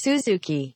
[0.00, 0.72] Suzuki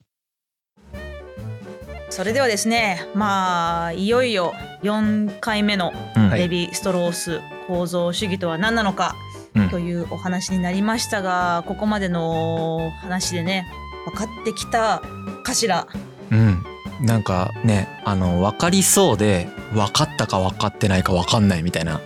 [2.10, 4.52] それではですねまあいよいよ
[4.82, 6.30] 4回目のうん。
[6.30, 9.14] レヴィ・ストロース構造主義とは何なのか
[9.54, 9.70] うん。
[9.70, 13.66] というお話になりましたがここまでの話でね
[14.04, 15.00] 分かってきた
[15.42, 15.86] かしら。
[16.30, 16.62] うん。
[17.00, 22.00] なんかねあの分かりそうで分かったか分かってないか分かんないみたいな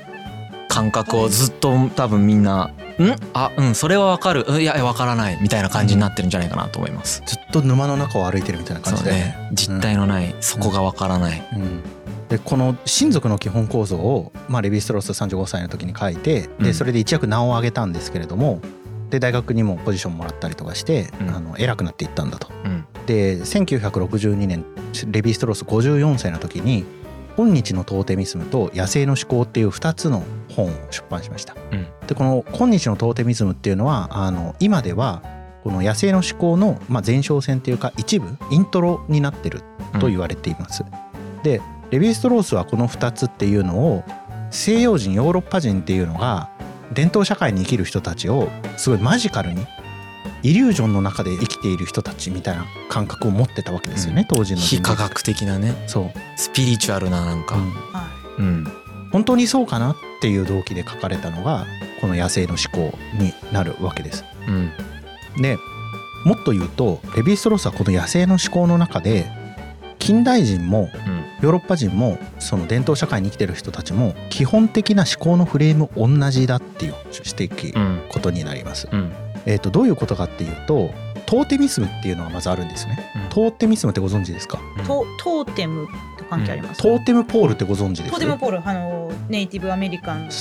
[0.68, 2.70] 感覚をずっと多分みんな
[3.04, 3.16] 「ん？
[3.34, 4.44] あうんそれは分かる。
[4.46, 7.22] うんいやいや分からない」みたいな感じになってるんじゃないかなと思います。
[7.26, 9.50] ずっと沼の中を歩いてるみたいな感じで、ね。
[9.52, 10.34] 実体のない。
[10.40, 11.42] そこが分からない。
[11.54, 11.82] うん、
[12.28, 16.64] でこの親族の基本構造を、まあ、レヴィ・ストロース35歳の時に書いてうん。
[16.64, 18.60] でそれで一躍名を上げたんですけれども
[19.10, 21.30] で大学にもポジションもらったりとかして、うん。
[21.30, 22.48] あの偉くなっていったんだと。
[22.64, 22.84] うん。
[23.06, 24.64] で1962年
[25.06, 26.84] レヴィ・ストロース54歳の時に
[27.38, 31.54] 「今日のトーテミスム」と「野生の思考」っていう2つの本を出版しました。
[31.70, 35.22] うんでこの「今日のトーテミズム」っていうのはあの今では
[35.62, 39.62] この野生の思考の、まあ、前哨戦っていうか一部イントロになってる
[40.00, 40.84] と言われています。
[41.44, 44.04] でレヴィ・ストロースはこの2つっていうのを
[44.50, 46.50] 西洋人ヨーロッパ人っていうのが
[46.92, 49.66] 伝統社会に生きる人たちをすごいマジカルに
[50.42, 55.74] イリュージョンの中で生きている人たちみたいな感覚を持ってたわけですよね、当時の非科学的なね。
[55.86, 57.70] そう、スピリチュアルななんか、うん。
[57.92, 58.08] は
[58.38, 58.66] うん。
[59.10, 61.66] 本当にそうかなっていう動機で書かれたのが
[62.00, 64.24] この野生の思考になるわけです。
[64.46, 64.70] うん。
[65.42, 65.56] で
[66.24, 69.30] もっと言うとレヴィ・ストロースはこの野生の思考の中で
[69.98, 71.18] 近代人もうん。
[71.40, 78.02] ヨーロッパ人もその伝統社会に生きてる人たちも基本的な思考のフレーム同じだっていう指摘うん。
[78.08, 78.88] ことになります。
[78.92, 79.12] うん
[79.48, 80.90] えー、とどういうことかっていうと
[81.24, 83.12] トーテミスムっていうのがまずあるんですね。
[83.16, 83.28] うん。
[83.30, 84.60] トーテミスムってご存知ですか？
[84.78, 84.84] うん。
[84.84, 88.10] トトーテムと関係あります、トーテムポールってご存知です？
[88.10, 90.36] トーテムポールあのネイティブアメリカンなんか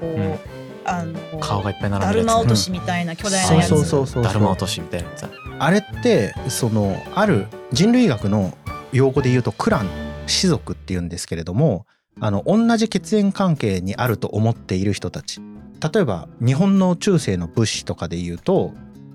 [0.00, 0.38] こう、うん。
[0.86, 2.26] あの顔がいっぱいだ並んでるやつ。
[2.26, 4.06] るま落としみたいな巨大なそうやつ、そうそう。
[4.06, 5.26] そうだるま落としみたいなやつ。
[5.58, 8.56] あれってそのある人類学の
[8.92, 9.88] 用語で言うとクラン
[10.26, 11.86] 氏族っていうんですけれども
[12.20, 15.40] あの同じ血縁関係にあると思っている人たち
[15.92, 18.72] 例えば日本の中世の武士とかで言うと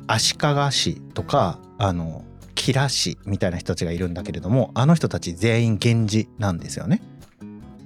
[0.08, 0.40] 足利
[0.72, 2.24] 氏とかあの
[2.56, 7.02] 吉良氏みたいな人たちがいるんだけれどもあの人たち全員源氏なんですよね。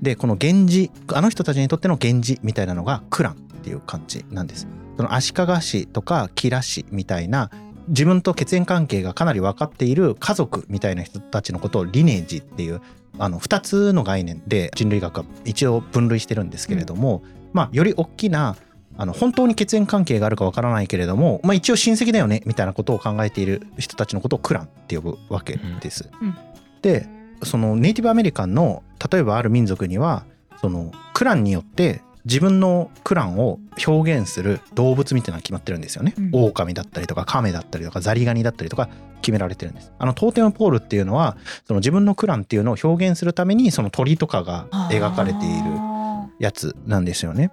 [0.02, 4.68] でこの源氏あの人たちにとっての源氏みたいなのがクランっていう感じなんです。
[4.98, 7.52] その足利氏とか吉良氏みたいな
[7.88, 12.82] 自分と血縁関係がかなり分かっている家族みたいな人たちのことをリネージっていう
[13.20, 18.56] あの2つの概念で人類学は一応分類してるんですけれども、まあより大きな
[18.98, 26.10] あの本当に血縁関係があるか分からないけれども、まあ、一応親戚だよねみたいなことを考えている人たちのことをクランって呼ぶわけです。
[26.22, 26.38] うんうん
[26.82, 27.08] で
[27.46, 30.26] そのネイティブアメリカンの例えばある民族には
[30.62, 36.14] そのクランによって自分のクランを表現する動物みたいなのが決まってるんですよね。
[36.18, 38.90] うん狼だったりとか亀だったりとかザリガニだったりとか
[39.24, 39.92] 決められてるんです。
[39.98, 47.52] あのトーテムポールっていうのはその自分のクランっていうのを表現するためにその鳥とかが描かれているあやつなんですよね。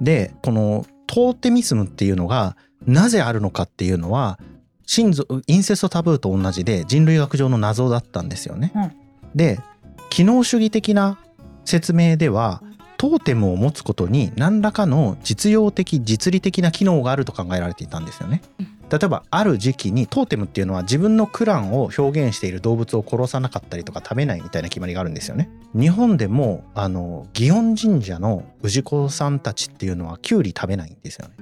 [0.00, 2.56] でこのトーテミスムっていうのが
[2.86, 4.38] なぜあるのかっていうのは
[4.86, 8.72] 親族インセストタブーと同じで人類学上の謎だったんですよね。
[8.74, 8.92] うん
[9.34, 9.60] で
[10.08, 11.18] 機能主義的な
[11.64, 12.62] 説明では
[12.96, 18.42] トーテムを持つことに何らかの実用的実利的な機能があると考えられていたんですよね。
[18.90, 25.48] 例えばある時期にトーテムっていうのは自分のクランを表現している動物を殺さなかったりとか食べないみたいな決まりがあるんですよね。
[25.74, 31.34] 日本でもあの祇園神社の氏子さんたちっていうのはキュウリ食べないんですよね。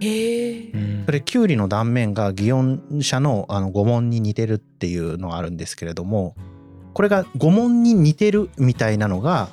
[1.07, 6.37] それキュウリの断面が祇園社のあの御紋に似てるっていうのがあるんですけれども
[6.93, 9.49] これが御紋に似てるみたいなのが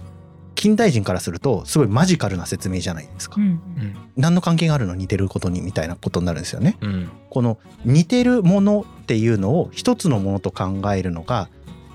[0.55, 3.35] 近代人からするとすごいマジカルな説明じゃないですか。
[3.37, 6.77] うんうん何の関係があるの似てることにみたいなことになるんですよね。
[6.81, 11.49] うんこの似てるものっていうのを一つのものと考えるのが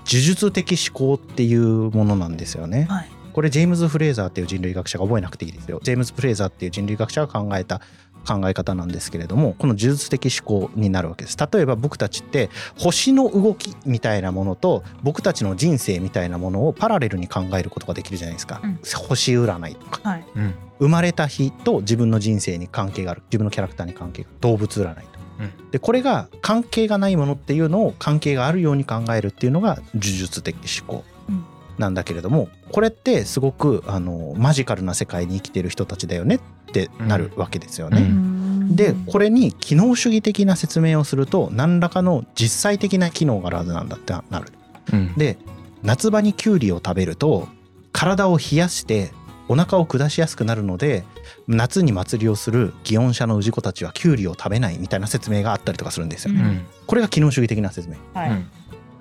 [0.05, 2.85] 呪術的思考っていうものなんですよね。
[2.89, 5.79] はいこれジェームズ・フレーザーっていう人類学者が覚えなくていいですよ。
[5.83, 7.81] ジェームズ・フレーザーっていう人類学者が考えた
[8.27, 11.37] 考え方なんですけれどもこの呪術的思考になるわけです。
[11.37, 18.61] 例えば僕たちって星の動きみたいなものと僕たちの人生みたいなものをパラレルに考えることができるじゃないですか。
[18.63, 18.79] うん。
[19.07, 20.09] 星占いとか。
[20.09, 20.25] はい。
[20.35, 20.53] うん。
[20.79, 23.21] 生まれた日と自分の人生に関係がある。
[23.27, 24.37] 自分のキャラクターに関係がある。
[24.41, 25.01] 動物占いと。
[25.39, 25.71] うん。
[25.71, 31.45] でこれが関係がないものっていうのを関係があるように考えるっていうのが呪術的思考うん。
[31.77, 36.39] なんだけれども、これってすごくあのマジカルな世界に生きてる人たちだよねっ
[36.71, 38.01] てなるわけですよね。
[38.01, 38.31] うん
[38.75, 44.53] でこれに機能主義的な説明をすると何らかの実際的な機能があるはずなんだってなる。
[44.93, 45.37] うんで
[45.83, 47.47] 夏場にキュウリを食べると
[47.91, 49.11] 体を冷やして
[49.49, 51.03] お腹を下しやすくなるので
[51.47, 56.41] 夏に祭りをする祇園社の氏子たちはキュウリを食べないみたいな説明があったりとかするんですよね。
[56.41, 57.95] うんこれが機能主義的な説明。
[58.13, 58.47] はい、うん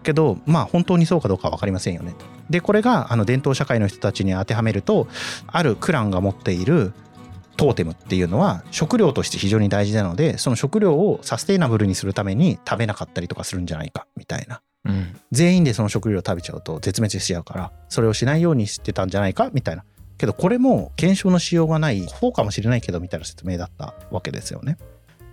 [0.02, 2.24] けどまあ本当にそうかどうかは分かりませんよねと。
[2.48, 5.08] でこれがあの伝統社会の人たちに当てはめると
[5.46, 6.92] あるクランが持っている
[7.60, 19.84] トーテムっていうのは食料として非常に大事なのでその食料をサステイナブルにするために食べなかったりとかするんじゃないかみたいなうん全員でその食料を食べちゃうと絶滅しちゃうからそれをしないようにしてたんじゃないかみたいな
[20.16, 24.78] けどこれも検証のしようがないそうかもしれないけどみたいな説明だったわけですよね。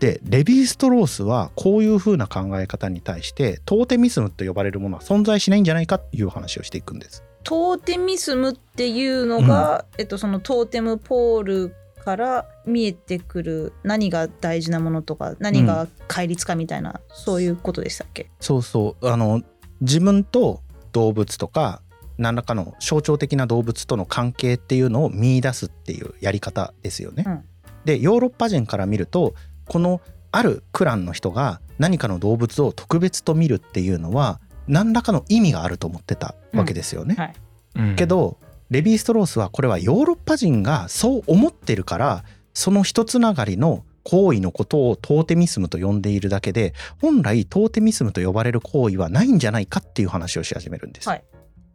[0.02, 7.24] でレヴィストロースはこういう風な考え方に対してトーテミスムと呼ばれるものは存在しないんじゃないかっていう話をしていくんです。
[7.44, 11.76] トーテミスムっていうのが、えっと、そのトーテムポール
[12.08, 18.32] から見えてくる何が大事なものとか何が戒律かみたいな、そういうことでしたっけ？
[18.40, 19.10] そうそう。
[19.10, 19.42] あの
[19.82, 20.62] 自分と
[20.94, 21.82] 動物とか
[22.18, 27.26] 何らかの象徴的な動物との関係っていうのを見出すっていうやり方ですよね。
[27.28, 27.44] うん。
[27.84, 29.34] でヨーロッパ人から見ると
[29.68, 30.00] この
[30.32, 34.40] あるクランの人が何かの動物を特別と見るっていうのは
[34.70, 37.16] 何らかの意味があると思ってたわけですよね。
[37.16, 37.34] はい。
[37.76, 37.96] うん。
[37.98, 38.38] けど
[38.70, 42.24] レヴィ・ストロースはこれはヨーロッパ人がそう思ってるから
[42.54, 51.10] その一つながりの行為のことをトーテミスムと呼んでいるだけで本来トーテミスムと呼ばれる行為はないんじゃないかっていう話をし始めるんです。
[51.10, 51.24] はい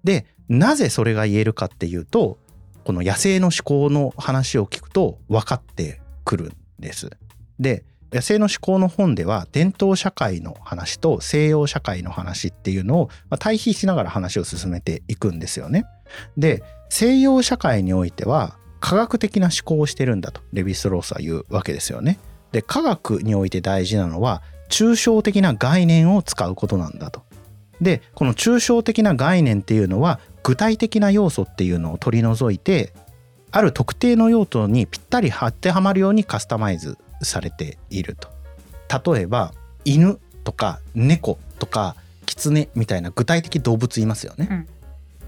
[0.04, 2.38] でなぜそれが言えるかっていうと
[2.84, 7.10] この野生の思考の話を聞くと分かってくるんです。
[7.58, 15.84] で野生の思考の本では伝統社会の話と西洋社会の話っていうのをまあ対比しながら話を進めていくんですよね。
[16.36, 22.18] で西洋社会においては科学的な思考をしてるんだとレヴィストロースは言うわけですよね。
[22.52, 27.22] で科学において大事なのは抽象的な概念を使うことなんだと。
[27.80, 32.92] でこの抽象的な概念っていうのは具体的な要素っていうのを取り除いて
[33.50, 38.28] ある特定の用途にぴったり当てはまるようにカスタマイズされていると。
[39.14, 39.52] 例えば
[39.84, 41.96] 犬とか猫とか
[42.26, 44.48] 狐みたいな具体的動物いますよね。
[44.50, 44.66] うん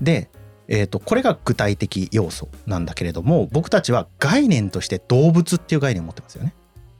[0.00, 0.29] で、
[0.69, 6.55] えー、とこれが具体的要素なんだけれども僕たちは概念として動物っていう概念を持ってますよね。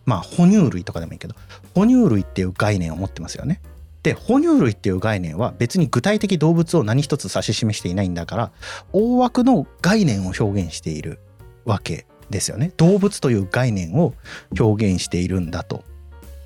[0.05, 1.35] まあ哺乳類とかでもいいけど
[1.75, 3.61] 哺乳類っていう概念を持ってますよね。
[4.02, 8.52] で哺乳類っていう概念は別に具体的動物を何一つ指し示していないんだから
[8.93, 11.20] 大枠の概念を表現している
[11.64, 12.73] わけですよね。
[12.76, 14.15] 動物という概念を
[14.59, 15.85] 表現しているんだと。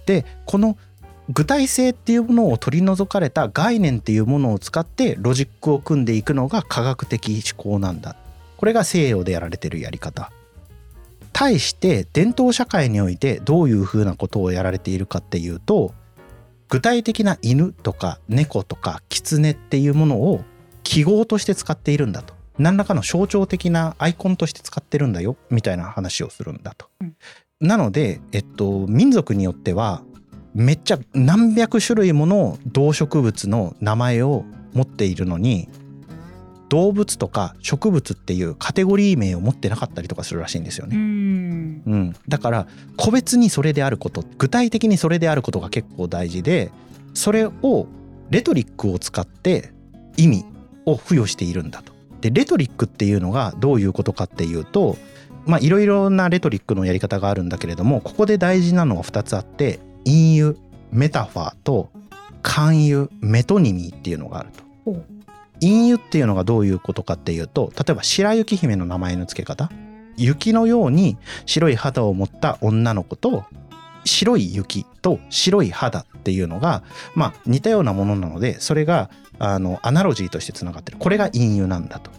[0.06, 0.76] でこの
[1.30, 8.16] 具体性っていうものを取り除かれた概念っていうものを使ってロジックを組んでいくのが科学的思考なんだ。
[8.56, 10.32] これが西洋でやられてるやり方。
[11.32, 15.94] 対して伝統社会においてどういうふうなことをやられているかっていうと
[16.68, 20.42] 具体的な犬とか猫とか狐っていうものを
[20.82, 26.88] 記号として使っているんだと何らかの象徴的なアイコンとして使ってるんだよみたいな話をするんだと。
[27.00, 27.14] うん
[27.60, 30.02] なので、えっと、民族によっては
[30.54, 34.44] めっちゃ何百種類もの動植物の名前を
[34.74, 35.68] 持っているのに
[36.68, 40.96] 動物とか植物っていうカテゴリー名を持ってなかったりとかするらしいんですようね。
[40.96, 42.66] んうん、だから
[42.96, 46.70] 個別にそれであること具体的にそれであることが結構大事で
[47.14, 47.86] それを
[48.30, 49.72] レトリックを使って
[50.16, 50.44] 意味
[50.84, 51.97] を付与しているんだと。
[52.20, 54.96] でレトリックっていうのがどういうことかっていうと
[55.46, 60.56] まあいろいろなレトリックのやり方があるんだけれどもここで大事なのは2つあって隠喩
[60.90, 61.90] メタファーと
[62.42, 64.68] 勧誘メトニミーっていうのがあると。
[65.60, 69.70] 隠喩っていうのがどういうことかっていうと例えば白雪姫の名前の付け方
[70.16, 71.16] 雪のように
[71.46, 73.44] 白い肌を持った女の子と
[74.04, 76.82] 白い雪と白い肌っていうのが
[77.14, 82.10] まあ似たようなものなのでそれがあのアナロジーとしてつながってるこれが隠喩なんだと。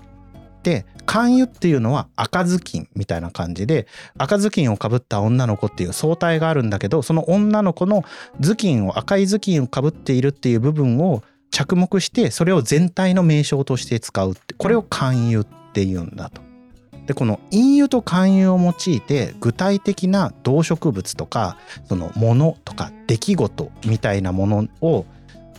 [0.64, 8.04] で勧誘っていうのは赤ずきんみたいな感じで赤ずきんをかぶった女の子っていう相対があるんだけどその女の子の
[8.42, 16.42] 頭巾を赤い頭巾をかぶっているっていう部分を着目してそれを全体の名称として使うってこれを勧誘っていうんだと。
[17.08, 25.06] でこの隠喩と勧誘を用いて具体的な動植物とかそのものとか出来事みたいなものを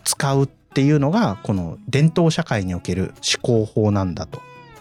[0.04, 4.40] 使うっていうのがこの伝統社会における思考法なんだと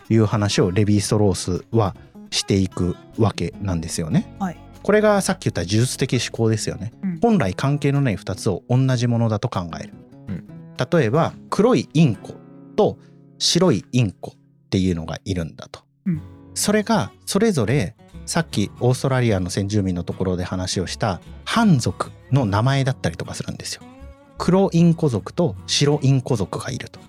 [0.10, 1.96] いう話をレヴィ・ストロースは
[2.31, 4.34] していくわけなんですよね。
[4.39, 6.93] はいこれがさっき言った呪術的思考ですよね。
[7.03, 9.93] うん本来関係のない2つを同じものだと考える。
[10.29, 10.48] うん
[10.91, 12.34] 例えば黒いインコ
[12.77, 12.98] と
[13.38, 15.81] 白いインコっていうのがいるんだと。
[16.05, 16.22] うん
[16.53, 23.84] それがそれぞれさっきオーストラリアの先住民のところで話をした漢族の名前だったりとかするんですよ。
[24.39, 27.00] 黒インコ族と白インコ族がいると。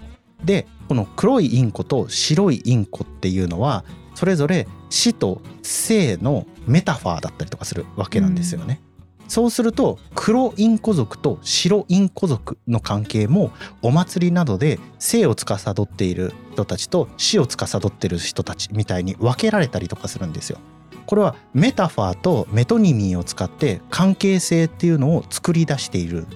[0.45, 3.85] でこの黒いインコと白いインコっていうのは
[4.15, 8.83] それぞれ死と生のメタファーだったりとかするわけなんですよね。
[9.29, 20.59] そうすると黒インコ族と白インコ族の関係もお祭りなどで生を司っている人たちと死を司っている人たちみたいに分けられたりとかするんですよ。
[21.07, 26.27] これはメタファーとメトニミーを使って関係性っていうのを作り出している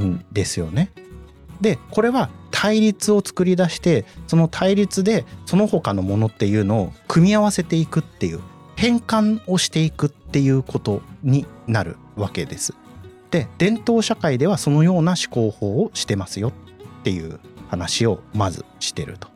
[0.00, 0.90] んですよね。
[1.60, 8.40] でこれは対立を作り出してその対立でその他のものっていうのを組み合わせていくっていう
[8.76, 12.74] 変換をしていくっていうことになるわけです。
[13.30, 19.28] で伝統社会ではそのような思考法をしてますよっていう話をまずしてると。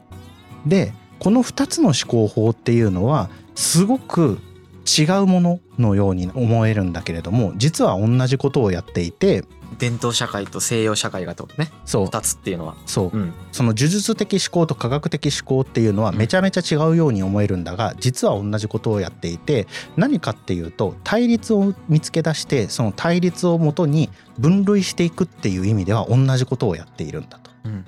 [0.67, 4.39] でこの2つの思考法っていうのはすごく
[4.87, 9.45] 違うもののように思えるんだけれども実は同じことをやっていて
[9.79, 12.07] 伝統社会と西洋社会がってことねそう。
[12.07, 12.77] 2つっていうのは。
[12.87, 13.33] そう、うん。
[13.53, 27.51] その呪術的思考と科学的思考っていうのはめちゃめちゃ違うように思えるんだが実は同じことをやっていて何かっていうと対立を見つけ出してその対立をもとに分類していくっていう意味では同じことをやっているんだと。
[27.65, 27.85] うん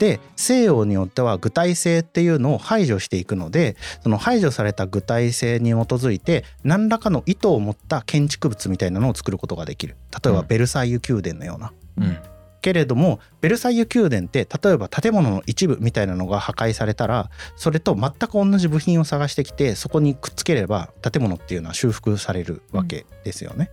[0.00, 11.72] で西洋によっては具体性っていうのを排除していくのでその排除された具体性に基づいて何らかの意図を持った建築物みたいなのを作ることができる例えばうんベルサイユ宮殿のような。
[11.98, 12.18] うん
[12.62, 23.70] けれどもベルサイユ宮殿って例えば建物の一部みたいなのが破壊されたらそれと全く同じ部品を探してきてそこにくっつければ建物っていうのは修復されるわけですよね。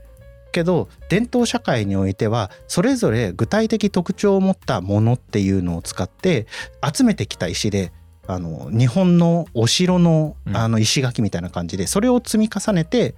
[0.57, 6.47] けど伝統社会においてはそれぞれ具体的特徴を持ったものっていうのを使って
[6.81, 7.91] 集めてきた石で
[8.25, 13.13] あの日本のお城のうんあの石垣みたいな感じでそれを積み重ねて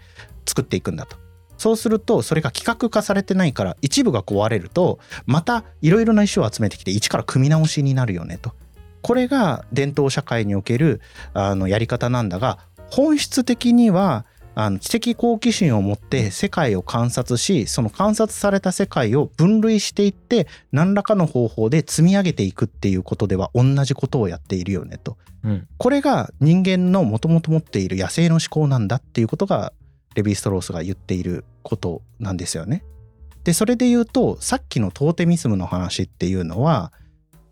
[0.45, 1.15] 作っていくんだと。
[1.57, 8.51] そうするとそれが規格化されてないから一部が壊れるとまたいろいろな石を集めてきて一から組み直しになるよねと。
[9.01, 10.99] これが伝統社会における
[11.33, 14.25] あのやり方なんだが本質的には
[14.61, 25.17] あの知的好奇心を持って世界を観察しその観察された世界を分類していって何らかの方法で積み上げていくっていうことでは同じことをやっているよねと。
[25.45, 29.71] うんこれが人間のもともと持っている野生の思考なんだっていうことが
[30.15, 32.83] レヴィ・ストロースが言っていることなんですよね。
[33.45, 36.91] でそれで言うとさっきのトーテミスムの話っていうのは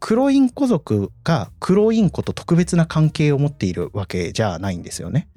[0.01, 5.29] 黒インコ族が黒インコと特別な関係を持っているわけじゃないんですよね。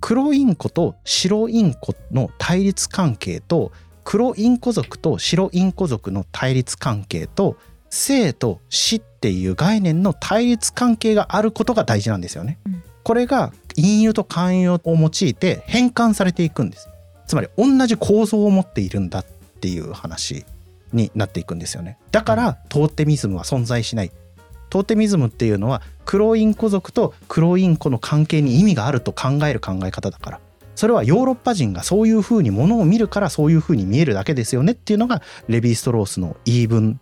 [0.00, 3.72] 黒インコと白インコの対立関係と
[4.04, 7.56] 黒インコ族と白インコ族の対立関係と
[7.90, 12.58] 生と死っていう概念の対立関係があることが大事なんですよね。
[12.66, 16.90] うんこれが隠喩と寛喩を用いて変換されていくんです。
[17.26, 20.44] つまり同じ構造を持っているんだっていう話
[20.92, 21.96] になっていくんですよね。
[22.12, 24.12] だからトーテミズムは存在しない。
[24.70, 30.40] トーテミズムっていうのは黒インコ族と黒インコの関係に意味があると考える考え方だから。
[30.74, 37.00] それはヨーロッパ人がそういうふうにものを見るからそういうふうに見えるだけですよねっていうのがレヴィ・ストロースの言い分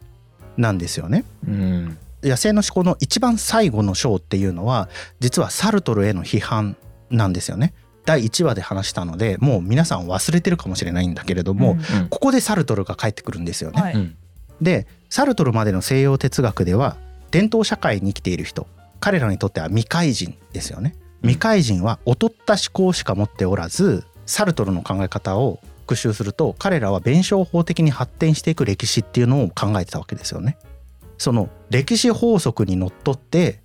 [0.56, 1.24] なんですよね。
[1.46, 4.88] うん野生の思考の一番最後の章っていうのは
[5.20, 6.76] 実はサルトルへの批判
[7.10, 7.74] なんですよね。
[8.06, 13.82] 第1話で話したのでもう皆さん忘れてるかもしれないんだけれども、うんうんここでサルトルが帰ってくるんですよね。
[13.82, 14.16] はいうん
[14.60, 16.96] でサルトルまでの西洋哲学では
[17.36, 18.66] 伝統社会に生きている人
[18.98, 20.94] 彼らにとっては未開人ですよね。
[20.96, 30.56] うん未開人は劣った思考しか持っておらずサルトルの考え方を復習すると彼らは弁証法的に発展していく歴史っていうのを考えてたわけですよね。
[31.18, 33.60] その歴史法則にのっとって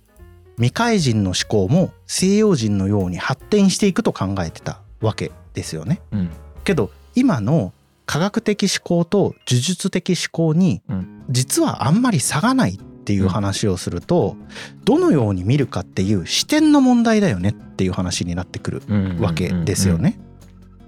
[0.56, 6.02] 未開人の思考も西洋人のように発展していくと考えてたわけですよね。
[6.10, 6.30] うん
[6.64, 7.72] けど今の
[8.06, 14.36] 科学的思考と呪術的思考にうん実はあんまり差がないっていう話をすると
[14.84, 20.20] どのように見るかっていう視点の問題だよねっていう話になってくるうんわけですよね。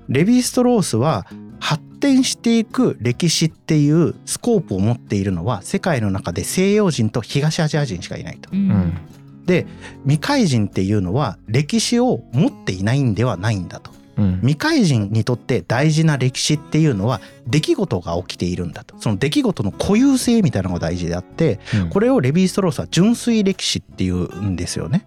[0.08, 1.26] レヴィ・ストロースは
[1.60, 8.50] 発展していく歴史っていうスコープを持っているのは世界の中で西洋人と東アジア人しかいないと。
[8.52, 8.98] うんうん
[9.44, 9.66] で
[10.04, 13.90] 未開人っていうのは歴史を持っていないんではないんだと。
[14.16, 25.06] うん未開人にとって大事な歴史っていうのは出来事が起きているんだとその出来事の固有性みたいなのが大事であってうんこれをレヴィ・ストロースは純粋歴史っていうんですよね。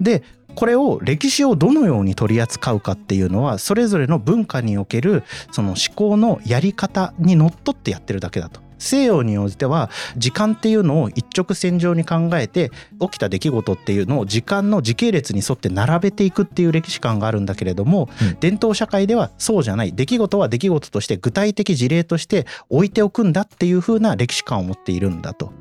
[0.00, 0.22] で
[0.54, 8.60] これを歴史をどのように取り扱うかっていうのはそれぞれの文化におけるその思考のやり方にのっとってやってるだけだと。
[8.82, 12.70] 西洋においては時間っていうのを一直線上に考えて
[13.00, 25.52] 起きた出来事っていうのを時間の時系列に沿って並べていくっていう歴史観があるんだけれども、うん伝統社会ではそうじゃない出来事は出来事として具体的事例として置いておくんだっていう風な歴史観を持っているんだと。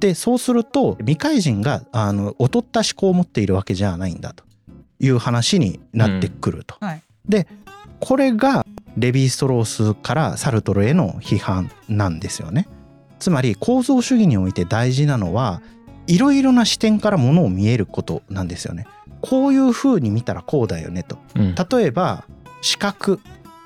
[0.00, 4.44] でそうすると未開人があの劣った思考を持っているわけじゃないんだと。
[5.02, 6.76] いう話になってくると。
[6.80, 7.46] うんはいで
[8.00, 8.66] これが
[8.96, 12.68] レヴィ・ストロースからサルトルへの批判なんですよね。
[13.18, 15.62] つまり構造主義において大事なのは
[16.06, 18.86] いろいろな視点からものを見えることなんですよね。
[19.20, 21.18] こういう風に見たらこうだよねと。
[21.36, 22.24] うん例えば
[22.62, 23.20] 四角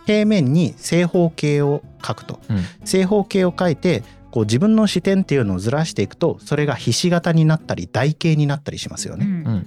[0.06, 9.26] 平面に正方形を描くとうん正方形を描いてこう自分の視点っていうのをずらしていくとそれがひし形になったり台形になったりしますよね。
[9.26, 9.66] うん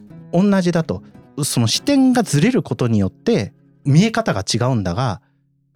[0.52, 1.04] 同じだと
[1.44, 3.54] その視点がずれることによって
[3.86, 5.22] 見え方が違うんだが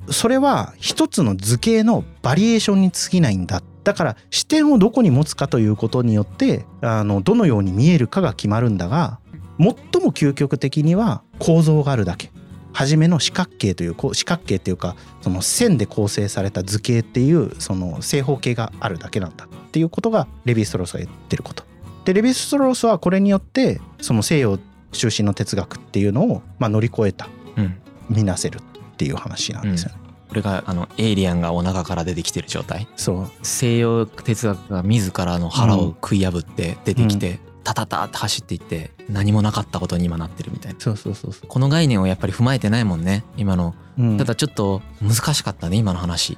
[0.09, 3.61] それは一つの図形のバリエーションに過ぎないんだ。
[3.83, 9.19] だから視点をどこに持つかということによってあのどのように見えるかが決まるんだが
[9.57, 9.67] 最
[10.03, 12.31] も究極的には構造があるだけ。
[12.73, 21.63] 初めの四角形という四角形っていうかその線で構成された図形っていうその正方形があるだけなんだっていうことがレヴィ・ストロースが言ってること。
[22.05, 24.57] でレヴィ・ストロースはこれによってその西洋
[24.91, 27.27] 中心の哲学っていうのを、まあ、乗り越えた。
[27.57, 27.75] うん。
[28.09, 28.59] 見なせる
[29.01, 29.89] っていう話なんですよ。
[29.89, 29.95] ね。
[30.29, 32.87] これがあのエイリアンがお腹から出てきてる状態。
[32.95, 33.31] そう。
[33.41, 40.79] 西洋哲学が自らの腹を食い破って出てきて、タタタって走っていって何もなかったことに今なってるみたいな。
[40.79, 43.73] そうそうそうそこの概念をやっぱり踏まえてないもんね今の。
[43.97, 44.17] う、うん。
[44.19, 46.33] ただちょっと難しかったね今の話。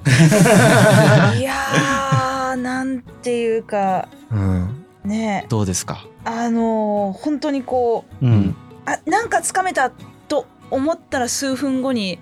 [1.38, 4.84] いやーなんていうかうん。
[5.04, 5.44] ね。
[5.50, 6.06] どうですか？
[6.24, 8.56] あのー本当にこううん。
[8.86, 9.90] あなんかつかめた
[10.28, 12.18] と思ったら数分後に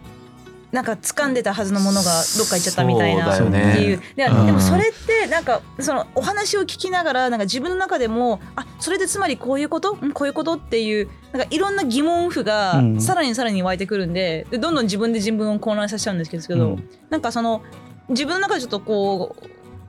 [0.72, 4.46] なんか掴んでたはずのものがどっか行っちゃったみたいなっていうでうん。
[4.46, 9.94] でもそれってなんかそのお話を聞きながらなんか自分の中でもあそれでつまりこういうこと？
[9.94, 13.00] んこういうことっていうなんかいろんな疑問符がうん。
[13.00, 16.88] さらにさらに湧いてくるんででどんどん自分で自分を混乱させちゃうんですけど、うん。
[17.10, 17.62] なんかその
[18.08, 19.36] 自分の中でちょっとこ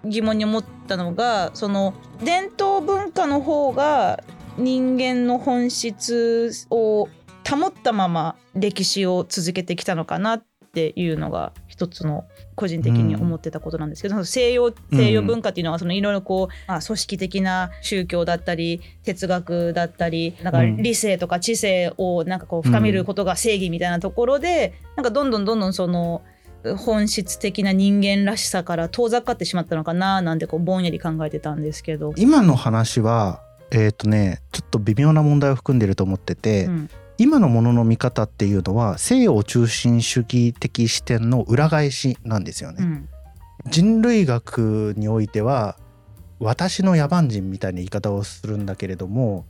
[0.04, 4.22] う疑問に思ったのがその伝統文化の方が
[4.58, 7.08] 人間の本質を
[7.50, 20.78] 保ったまま歴史を続けてきたのかなっていうのが一つの個人的に思ってたことなんですけど、その西洋西洋文化っていうのはそのいろいろこう、まあ、組織的な宗教だったり哲学だったりなんかうん。
[20.78, 26.24] 理性とか知性をなんかこう深めることが正義みたいなところで、なんかどんどんどんどんその
[26.78, 32.14] 本質的な人間らしさから遠ざかってしまったのかななんてこうぼんやり考えてたんですけど。
[32.16, 42.84] 今の話はえっ、とねちょっと微妙な問題を含んでると思ってて、うん今のものの見方っていうのは西洋中心主義的視点の裏返しなんですよね。
[42.84, 43.10] うん。
[43.68, 45.78] 人類学においては
[46.40, 49.46] 私の野蛮人みたいな言い方をするんだけれども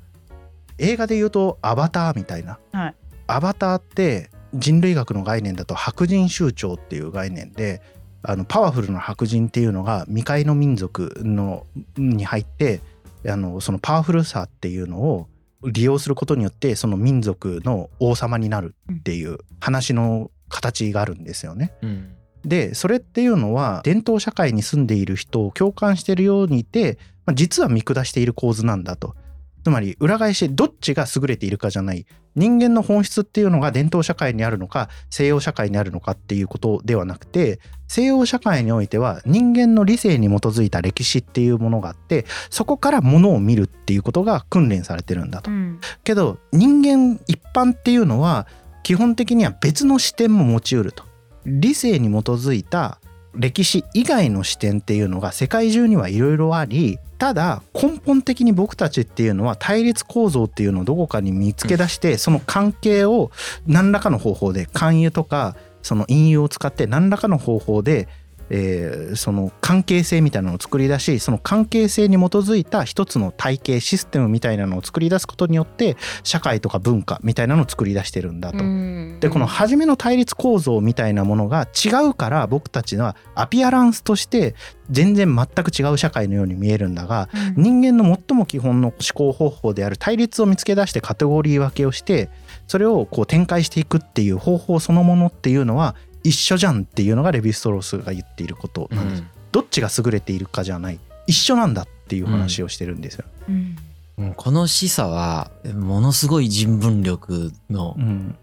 [0.77, 2.95] 映画で言うとアバターみたいな、はい。
[3.27, 7.81] アバターって人類学の概念だと白人酋長っていう概念で
[8.21, 11.65] あのパワフルな白人っていうのが未開の民族の
[11.97, 12.81] に入って
[13.27, 15.27] あのそのパワフルさっていうのを
[15.65, 21.73] 利用することによってその民族の王様になるっていう話の形があるんですよね。
[21.81, 29.15] うんでそれっていうのは伝統社会に住んでいる人を共感しているようにいて、まあ実は見下している構図なんだと。
[29.63, 45.53] つまり裏返しどっちが優れているかじゃない人間の本質っていうのが伝統社会にあるのか西洋社会にあるのかっていうことではなくて西洋社会においては人間の理性に基づいた歴史っていうものがあってそこからものを見るっていうことが訓練されてるんだとう。
[45.53, 48.47] んけど人間一般っていうのは
[48.81, 51.05] 基本的には別の視点も持ちうると
[51.45, 52.99] 理性に基づいた
[53.35, 63.31] 歴史以外の視点っていうのが世界中にはいろいろありただ根本的に僕たちっていうのは対立構造っていうのをどこかに見つけ出してその関係を
[63.65, 68.09] 何らかの方法で勧誘とかその引誘を使って何らかの方法で
[68.55, 78.59] えーその関係性みたいなのを作り出しその関係性に基づいた一つの体系システムみたいなのを作り出すことによって社会とか文化みたいなのを作り出してるんだと。
[78.59, 84.53] うんでこの初めの対立構造みたいなものが違うから僕たちはアピアランスとして
[84.89, 92.29] 全然全く違う社会のように見えるんだがうん人間の最も基本の思考方法である対立を見つけ出してカテゴリー分けをして
[92.67, 99.23] それをこう展開していくっていう方法そのものっていうのは一緒じゃんっていうのがレヴィ・ストロースが言っていることなんです。
[99.51, 100.99] どっちが優れているかじゃない。
[101.27, 103.25] 一緒なんだっていう話をしてるんですよ。
[103.49, 103.77] うん。
[104.17, 104.33] うん。
[104.33, 108.35] この示唆はものすごい人文力のうん。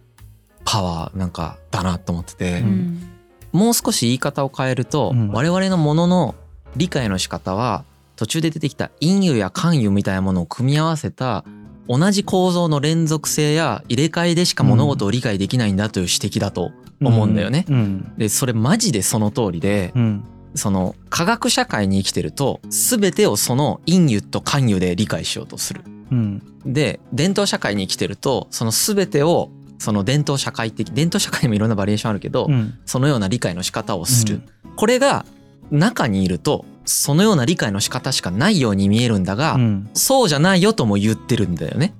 [0.64, 3.08] パワーなんかだなと思ってて、うん。
[3.50, 5.28] もう少し言い方を変えると、うん。
[5.32, 6.34] 我々のものの
[6.76, 7.84] 理解の仕方は
[8.16, 11.44] 途中で出てきた陰湯や関湯みたいなものを組み合わせた
[11.90, 17.66] 同じ構造の連続性や入れ替えでしか物事を理解できないんだという指摘だと思うんだよね。
[17.68, 20.24] うんでそれマジでその通りでうん。
[20.56, 25.82] その科学社会に生きてると全てをその陰湯と関湯で理解しようとする。
[26.10, 26.42] うん。
[26.64, 32.78] で伝統社会に生きてるとその全てをその伝統社会的伝統社会にもいろんなバリエーションあるけど、うん。
[32.86, 34.42] そのような理解の仕方をする、
[34.76, 35.24] これが
[35.70, 39.90] 中にいるとそのような理解の仕方しかないように見えるんだが、うん。
[39.94, 41.94] そうじゃないよとも言ってるんだよね。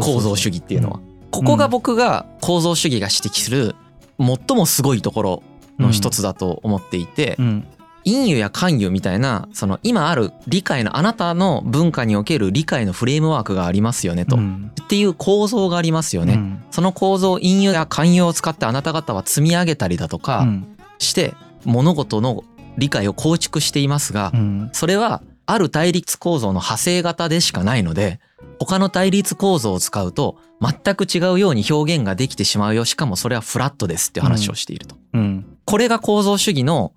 [0.00, 1.00] 構造主義っていうのは。
[1.32, 3.74] ここが僕が構造主義が指摘する
[4.18, 5.42] 最もすごいところ
[5.78, 7.66] の一つだと思っていて、うん。
[8.04, 14.70] 陰湯や関湯みたいなその今ある理解のあなたの文化における理解のフレームワークがありますよねと、うん。
[14.80, 16.34] っていう構造がありますよね。
[16.34, 16.62] うん。
[16.70, 20.68] その構造陰湯や関湯を使ってあなた方は積み上げたりだとかうん。
[20.98, 22.44] して物事の
[22.76, 28.20] 理解を構築していますがうんそれはある対立構造の派生型でしかないので
[28.58, 34.96] 他の対立構造を使うと全く違うように表現ができてしまうよしかもそれはフラットですって話をしていると。
[35.14, 36.92] うんこれが構造主義の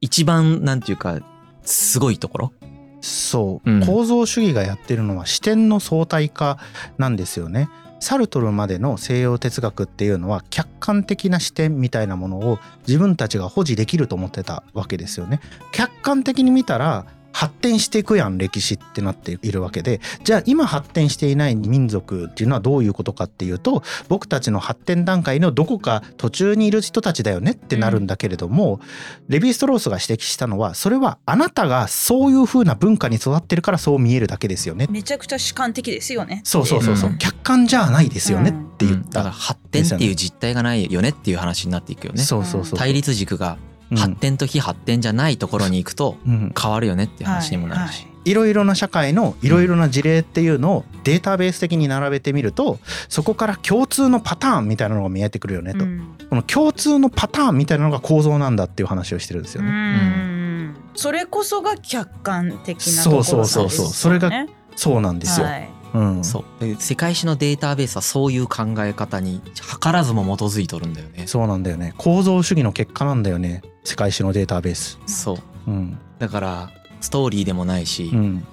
[0.00, 1.20] 一番なんていうか
[1.62, 2.52] すごいところ？
[3.00, 6.58] そう、うん構造主義がやってるのは視点の相対化
[6.98, 7.68] なんですよね。
[8.00, 15.40] サルトルまでの西洋哲学っていうのは客観的な視点みたいなものを自分たちが保持できると思ってたわけですよね。
[15.72, 28.80] 客観的に見たら発展していくやん歴史ってなっているわけでじゃあ今発展していない民族っていうのはどういうことかっていうと僕たちの発展段階のどこか途中にいる人たちだよねってなるんだけれども、
[29.28, 34.86] レヴィ・ストロースが指摘したのはそれはあなたがそういう風な文化に育ってるからそう見えるだけですよね。
[34.90, 36.40] めちゃくちゃ主観的ですよね。
[36.44, 39.32] そうそうそうそう、うん客観じゃないですよねって言っうんだからた。
[39.32, 42.22] 発展っていう実態がないよねっていう話になっていくよね。
[42.22, 42.78] そうそうそう。
[42.78, 46.52] 対立軸がうん発展と非発展じゃないところに行くとうん。
[46.60, 48.06] 変わるよねっていう話にもなるし。
[48.24, 48.52] いろい。
[48.52, 56.16] ろな社会のいろいろな事例っていうのをデータベース的に並べてみるとそこから共通のパターンみたいなのが見えてくるよねと、うん。
[56.28, 59.70] この共通のパターンみたいなのが構造なんだっていう話をしてるんですようね。
[59.70, 60.76] ん。
[60.94, 63.86] それこそが客観的なところなんですよ、ね、そうそうそうそう。
[63.86, 64.30] それが
[64.76, 65.46] そうなんですよ。
[65.46, 65.70] はい。
[65.94, 66.60] うん、そう。
[66.60, 71.26] で世界史のデータベースはそういう考え方に図らずも基づいとるんだよね。
[71.26, 71.94] そうなんだよね。
[71.96, 74.98] 構造主義の結果なんだよね世界史のデータベース。
[75.06, 75.38] そう。
[75.66, 75.98] うん。
[76.18, 76.70] だから
[77.00, 78.46] ストーリーでもないし、うん、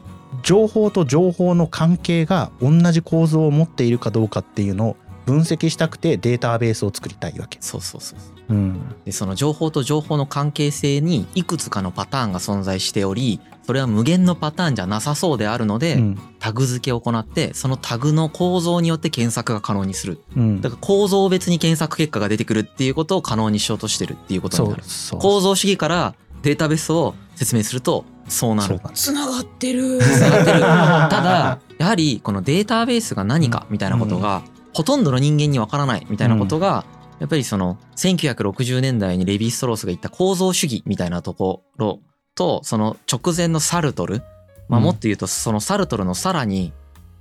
[0.44, 7.58] 情報と情報の関係が同じ構造を持っているかどうかっていうのを分析したくてデータベースを作りたいわけ。
[7.62, 8.54] そうそうそうう。
[8.54, 8.96] ん。
[9.06, 16.20] でその情報と情報の関係性にいくつかのパターンが存在しておりそれは無限のパターンじゃなさそうであるので、うん。
[16.40, 20.20] タグ付けを行ってそのタグの構造によって検索が可能にする。
[20.36, 20.62] うん。
[20.62, 24.84] だから構造別に検索結果が出てくるっていうことを可能にしようとしてるっていうことになる。
[24.84, 28.80] そう構造主義からデータベースを説明するとそうなる。
[28.94, 30.00] つながってる。
[30.00, 30.60] 繋がってる。
[30.60, 34.44] ただやはりこのデータベースが何かみたいなことが
[34.76, 36.86] ほとんどの人間にわからないみたいなことが
[37.20, 42.02] やっぱりその1960年代にレヴィ・ストロースが言った構造主義みたいなところ
[42.36, 44.22] とその直前のサルトル
[44.68, 44.84] まあうん。
[44.84, 46.74] もっと言うとそのサルトルのさらに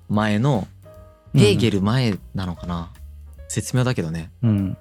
[0.09, 0.67] 前の
[1.33, 2.91] ヘーゲル前なのかな？
[3.49, 4.33] 絶妙だけどね。
[4.43, 4.77] うん。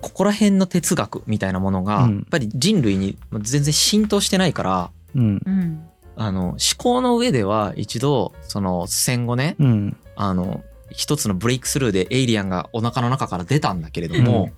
[0.00, 2.16] ここら辺の哲学みたいなものがうん。
[2.18, 5.42] やっぱり人類に全然浸透してないからうん。
[5.44, 5.82] うん。
[6.14, 9.96] あの思考の上では一度その戦後ねうん。
[10.14, 14.52] あの一つのブレイクスルーでエイリアンがお腹の中から出たんだけれども、うん。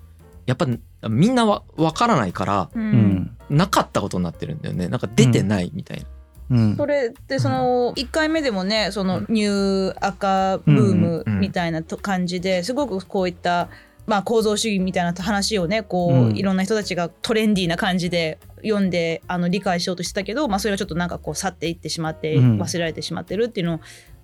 [0.45, 0.65] やっぱ
[1.09, 2.87] みんなわ分からないからううん。
[2.89, 4.87] んなかったことになってるんだよね。
[4.87, 6.05] なんか出てないみたいな。
[6.49, 6.75] うん。
[6.77, 13.69] それってその1回目でもねそのニュー赤ブームみたいなと感じですごくこういった
[14.05, 22.61] まあ構造主義みたいな話をねこういろんな人たちがトレンディーな感じで読んであの理解しようとしてたけどまあそれがちょっとなんかこう去っていってしまってうん。
[22.61, 23.79] 忘れられてしまってるっていうのを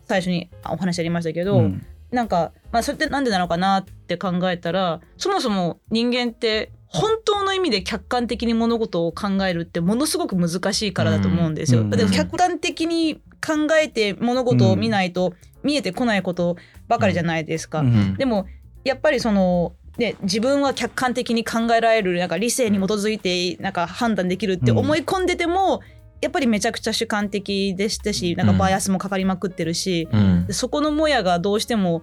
[0.05, 11.82] 最初にお話ありましたけど、うんなんか、まあ、それってなんでなのかなって考えたらそもそも人間って本当の意味で客観的に物事を考えるってものすごく難しいからだと思うんですよ。
[11.82, 16.56] うんだって客観的に考えて物事を見ないと見えてこないこと
[16.88, 17.80] ばかりじゃないですか。
[17.80, 18.45] うんでも
[18.84, 25.82] やっぱりそので自分は客観的に考えられるなんか理性に基づいてなんか判断できるって思い込んでても、
[26.23, 32.01] やっぱりめちゃくちゃ主観的でしたしなんかバイアスもかかりまくってるし、うんでそこのもやがどうしても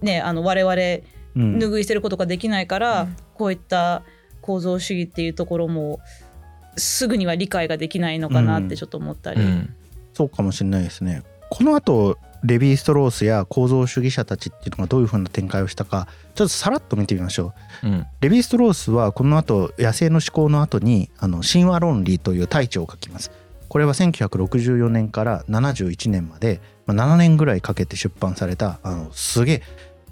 [0.00, 4.02] ねあの我々うん拭い捨てることができないから、こういった
[4.40, 6.00] 構造主義っていうところも
[6.76, 9.42] すぐには理解ができないのかなってちょっと思ったり。
[9.42, 9.74] うん
[10.14, 11.24] そうかもしれないですね。
[11.50, 17.52] この後レヴィ・ストロースや構造主義者たちっていうのがどういうふうな展開をしたかちょっとさらっと見てみましょ
[17.82, 17.86] う。
[17.88, 23.30] うんレヴィ・ストロースはこの後野生の思考の後にあの神話論理という大著を書きます。
[23.68, 29.62] これは1964年から71年まで、まあ、7年ぐらいかけて出版されたあのすげえ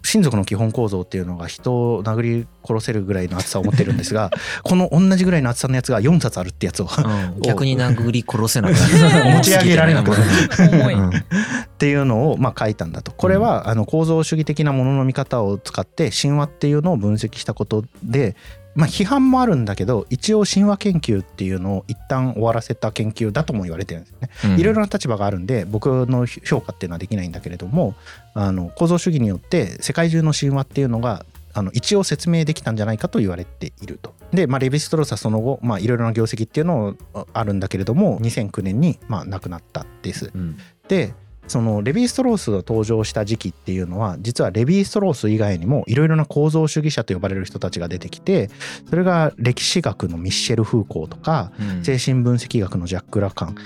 [0.05, 4.31] 親族の基本構造っていうのが人を殴り殺せるぐらいの厚さを持ってるんですが
[4.63, 7.41] この同じぐらいの厚さのやつが4冊あるってやつをうん。
[7.43, 9.33] 逆に殴り殺せなくなる。
[9.37, 10.23] 持ち上げられなくなる。
[10.23, 13.13] っていうのをまあ書いたんだと。
[13.13, 18.37] これはあの構造主義的なものの見方を使って神話っていうのを分析したことで
[18.75, 24.31] まあ批判もあるんだけど一応神話研究っていうのを一旦終わらせた研究だとも言われてるんですよね。
[24.45, 27.95] うんいろいろな立場があるんで僕の評価っていうのはできないんだけれども
[28.35, 34.13] あの構造主義によって世界中の神話っていうのがあの一応説明できたんじゃないかと言われていると。
[34.33, 40.31] で、まあ、レヴィストロースはその後、まあ、いろいろな業績っていうのをあるんだけれども2009年にまあ亡くなったです。
[40.35, 40.59] うん
[40.89, 41.15] で
[41.47, 48.51] そのレヴィストロースが登場した時期っていうのは実はレヴィストロース以外にもいろいろな構造主義者と呼ばれる人たちが出てきて
[48.89, 51.85] それが歴史学のミッシェル・フーコーとかうん。
[51.85, 53.57] 精神分析学のジャック・ラカン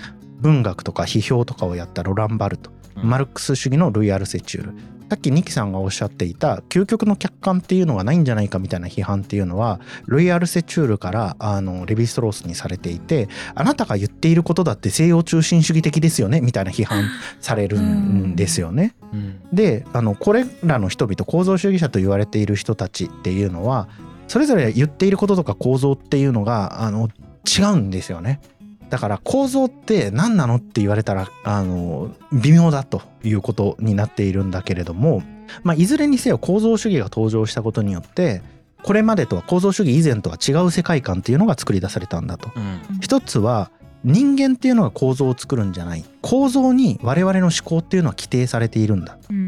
[0.40, 3.08] 文学とか批評とかをやったロラン・バルト、うん。
[3.08, 17.04] マルクス主義のルイ・アルセチュールさっきニキさんがおっしゃっていた究極の客観っていうのがないんじゃないかみたいな批判っていうのはルイ・アルセチュールからあのレヴィストロースにされていてあなたが言っていることだって西洋中心主義的ですよねみたいな批判
[17.40, 18.94] されるんですよね。
[19.12, 23.88] うんであのこれらの人々構造主義者と言われている人たちっていうのは
[24.26, 27.08] それぞれ言っていることとか構造っていうのがあの
[27.46, 28.40] 違うんですよね。
[28.90, 35.22] だから構造って何なのって言われたらあの微妙だということになっているんだけれども、
[35.62, 38.42] まあ、いずれにせよ構造主義が登場したことによって
[38.82, 42.50] これまでとは構造主義以前とは違う世界観っていうのが作り出されたんだと。
[42.54, 42.80] うん。
[43.00, 43.70] 一つは
[44.04, 46.04] 人間っていうのが構造を作るんじゃない。
[46.22, 49.18] 構造に我々の思考っていうのは規定されているんだ。
[49.30, 49.47] うん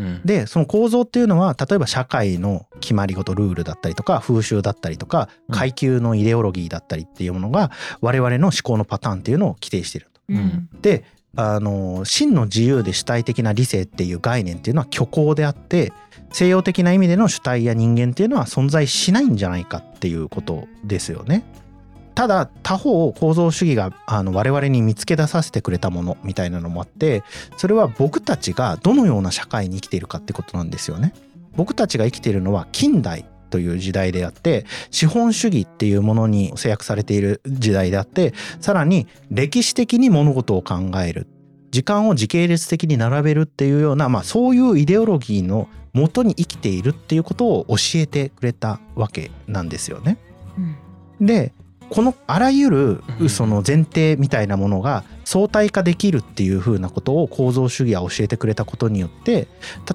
[0.00, 10.20] うんでその構造っていうのは例えば社会の決まり事ルールだったりとか風習だったりとかうん階級のイデオロギーだったりっていうものが我々の思考のパターンっていうのを規定していると。
[10.30, 11.04] うんで
[11.36, 15.92] あの真の自由で主体的な理性っていう概念っていうのは虚構であって
[16.32, 21.44] 西洋的な意味での主体や人間っていうのは存在しないんじゃないかっていうことですよね。
[22.20, 27.24] ただ他方構造主義があの我々に見つけ出させてくれたものみたいなのもあって
[27.56, 31.14] それは僕たちがどのような社会に生きているかってことなんですよね。
[31.56, 41.26] 僕たちが生きているのは近代という時代であって資本主義っていうものに制約されている時代であってさらに歴史的に物事を考える
[41.70, 50.18] 時間を時系列的に並べるっていうような、まあ、そういうイデオロギーのもとに生きているっていうことを教えてくれたわけなんですよね。
[50.58, 50.76] うん
[51.20, 51.52] で
[51.90, 59.48] このあらゆるうんその前提みたいなものが相対化できるっていうふうなことを構造主義は教えてくれたことによって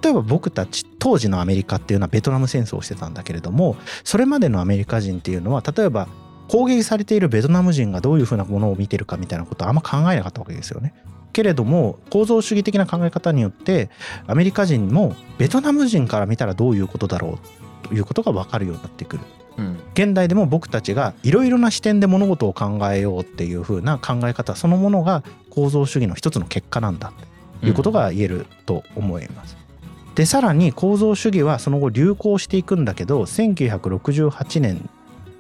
[0.03, 6.08] 例えば僕たち当時のアメリカっていうのはベトナム戦争をしてたんだけれどもそれまでのアメリカ人っていうのは例えば
[6.47, 10.93] 攻撃されているベトナム人がどういうふうなものを見てるかみたいなことはあんま考えなかったわけですよね。
[11.34, 13.89] けれども構造主義的な考え方によって
[14.25, 17.39] アメリカ人もベトナム人から見たらどういうことだろ
[17.84, 19.23] うということが分かるようになってくる。
[19.58, 27.13] うん現代でも僕たちがいろいろな視点で物事を考えようっていう風な考え方そのものが構造主義の一つの結果なんだ
[27.62, 29.56] ということが言えると思います。
[30.15, 34.89] でさらに構造主義はその後流行していくんだけど1968年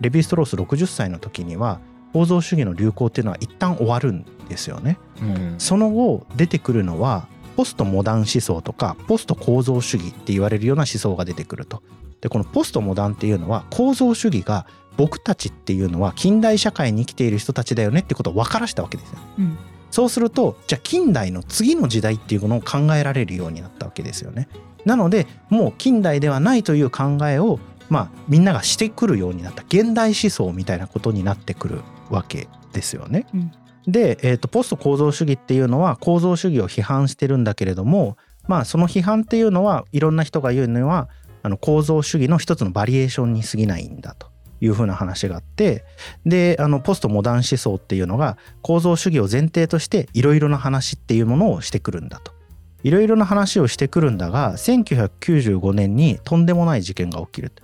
[0.01, 1.79] レヴィストロース60歳の時には
[2.13, 4.97] 構造主義の流行っていうのは一旦終わるんですよね。
[5.21, 11.81] うんその後出てくるのはポストモダン思想とかポスト構造主義って言われるような思想が出てくると。
[12.21, 14.65] でこのポストモダンっていうのは構造主義が
[14.97, 19.19] 僕たちっていうのは近代社会に生きている人たちだよねってことを分からしたわけですよ。
[19.39, 19.57] うん
[19.91, 24.49] そうするとじゃあ近代の次の時代っていうのを考えられるようになったわけですよね。
[24.83, 33.25] なのでもう近代ではないという考えをまあみんながしてくるようになった現代思想みたいなことになってくるわけですよね。
[33.33, 33.51] うん
[33.87, 41.07] で、えー、とポスト構造主義っていうのは構造主義を批判してるんだけれどもまあその批判っていうのはいろんな人が言うのは
[41.45, 44.31] あの構造主義の一つのバリエーションに過ぎないんだと
[44.61, 45.83] いうふうな話があって
[46.25, 52.33] であのポストモダン思想っていうのが構造主義を前提としていろいろな話っていうものをしてくるんだと。
[52.81, 57.63] いろいろな話をしてくるんだが1995年にとんでもない事件が起きると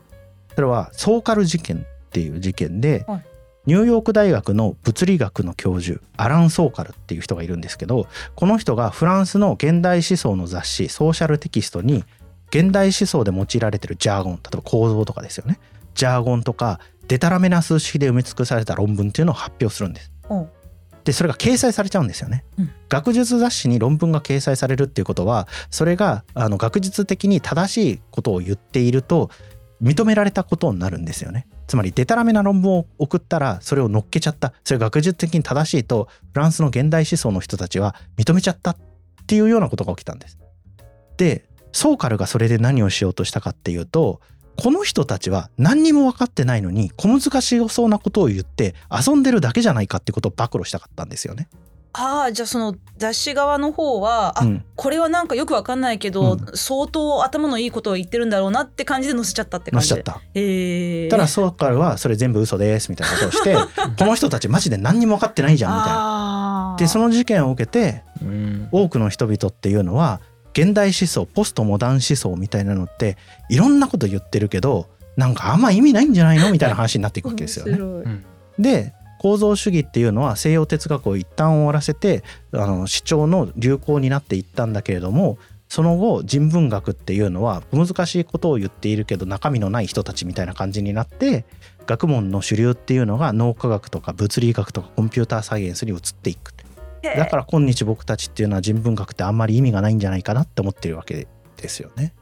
[0.56, 3.26] それはソーカル事件っていう事件で、はい
[3.68, 12.04] ニューヨーク大学の物理学の教授アラン・ソーカルっていう人がいるんですけどこの人がフランスの現代思想の雑誌ソーシャルテキストに
[12.52, 15.60] 現代思想で用いられてるジャーゴン例えば構造とかですよね
[15.96, 20.12] ジャーゴンとかデタラメな数式で埋め尽くされた論文っていうのを発表するんです。
[20.30, 20.48] お
[21.04, 22.46] でそれが掲載されちゃうんですよね。
[22.60, 29.30] うん学術雑誌に論文が掲載されるっていうことはそれがあの学術的に正しいことを言っていると
[29.82, 31.48] 認められたことになるんですよね。
[31.68, 38.78] つまりデタラメな論文を送ったらそれを乗っけちゃったそれが学術的に正しいとフランスの現代思想の人たちは認めちゃったっ
[39.26, 40.38] ていうようなことが起きたんです。
[41.18, 44.20] でソーカルがそれで何をしようとしたかっていうと
[44.58, 51.48] この人たちは何にも分かってないのに小難しそうなことを言って遊んでるだけじゃないかってことを暴露したかったんですよね。
[51.94, 60.22] ああじゃあその雑誌側の方はあ、うんこれはなんかよくわかんないけど、うん相当頭のいいことを言ってるんだろうなって感じで載せちゃったって感じでなっちゃった。
[60.34, 63.56] へえただソーカルはそれ全部嘘ですみたいなことをして
[64.00, 66.74] この人たちマジで何にも分かってないじゃんみたいな。
[66.74, 70.22] あーでその事件を受けてうん多くの人々っていうのは
[70.54, 73.18] 現代思想ポストモダン思想みたいなのって
[73.50, 74.88] いろんなこと言ってるけど
[75.18, 78.24] なんかあんま意味ないんじゃないのみたいな話になっていくわけですよね。
[78.60, 85.38] で構造主義っていうのは西洋哲学を一旦終わらせてあの主張の流行になっていったんだけれども
[85.70, 91.46] その後人文学っていうのは難しいことを言っているけど中身のない人たちみたいな感じになって
[91.86, 96.52] 学問の主流っていうのが脳科学とか物理学とかコンピューターサイエンスに移っていく
[97.04, 102.14] だから今日僕たちっていうのは人文学ってあんまり意味がないんじゃないかなって思ってるわけですよね。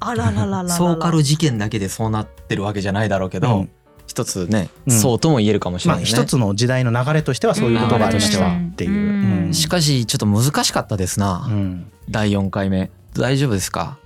[0.00, 0.68] あらららららら。
[0.68, 3.70] ソーカル事件だけでそうなってるわけじゃないだろうけど、うん。
[4.06, 4.98] 一つね、うん。
[4.98, 8.90] そうとも言えるかもしれまあないね、一つの時代の流れとしてはそういうことがありましっていう。
[8.90, 9.44] うん。
[9.46, 9.54] うん。
[9.54, 11.90] しかしちょっと難しかったですな、うん。
[12.08, 12.90] 第4回目。
[13.14, 13.98] 大丈夫ですか？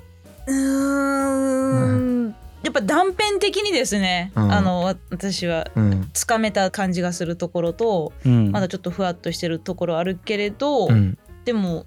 [2.73, 4.53] っぱ断片的にですね、うん。
[4.53, 6.11] あのわ私はうん。
[6.13, 8.51] つかめた感じがするところとうん。
[8.51, 11.19] まだちょっとふわっとしてるところあるけれど、うん。
[11.45, 11.87] でも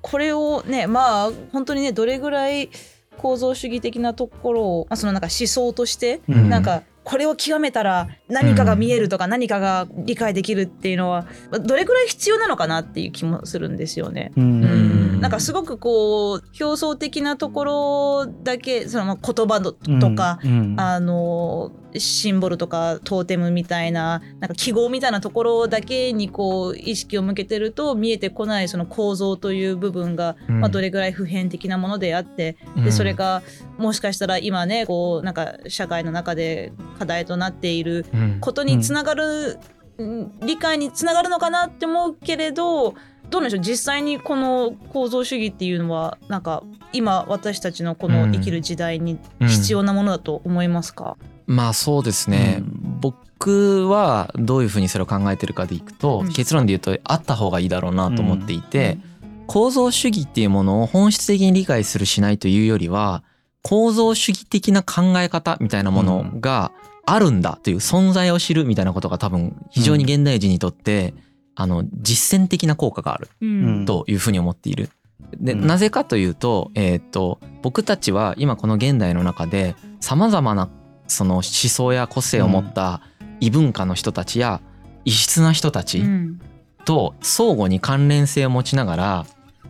[0.00, 2.70] これをねまあ本当にねどれぐらい
[3.18, 6.48] 構造主義的なところを、まあ、そのなんか思想として、うん。
[6.48, 14.32] なんかこれを極めたら何かが見えるとか何かが理解できるっていうのはまあどれぐらい必要なのかなっていう気もするんですよね。
[14.36, 14.64] うん。
[14.64, 30.60] うんなんかすごくこう表層的なところだけそのまあ言葉ととか、うんあのシンボルとかトーテムみたいななんか記号みたいなところだけにこう意識を向けてると見えてこないその構造という部分が、うん。
[30.60, 32.84] まあ、どれぐらい普遍的なものであって、うん。
[32.84, 33.42] でそれが
[33.76, 38.38] もしかしたら今ねこうなんか社会の中で課題となっているうん。
[38.40, 39.58] ことにつながる、
[39.98, 42.94] うん理解につながるのかなって思うけれど
[43.32, 43.64] どうなんでしょう？
[43.64, 51.16] 実際にこの構造主義っていうのはなんか今私たちのこの生きる時代に必要なものだと思いますか、
[51.46, 52.62] まあそうですね、
[53.00, 56.32] 僕はどういうふうにそれを考えてるかでいくと、うん。
[56.32, 58.98] 結論で言うとあった方がいいだろうなと思っていて、
[59.46, 63.24] 構造主義っていうものを本質的に理解するしないというよりは
[63.62, 66.70] 構造主義的な考え方みたいなものが
[67.06, 71.14] あるんだという存在を知るみたいなことが多分非常に現代人にとって、
[71.54, 73.28] あの実践的な効果がある。
[73.40, 73.84] うん。
[73.84, 74.90] というふうに思っている。
[75.38, 75.66] でうん。
[75.66, 80.68] なぜかというと,、えー、と僕たちは今この現代の中でさまざまな
[81.06, 83.02] その思想や個性を持った
[83.40, 84.60] 異文化の人たちや
[85.04, 86.40] 異質な人たちうん。
[86.84, 89.26] と相互に関連性を持ちながら、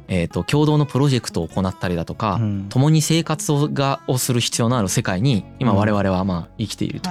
[0.08, 2.66] えー、と共同のプロジェクトを行ったりだとか、うん。
[2.68, 5.78] 共に生活をがをする必要のある世界に今うん。
[5.78, 7.10] 我々はまあ生きていると。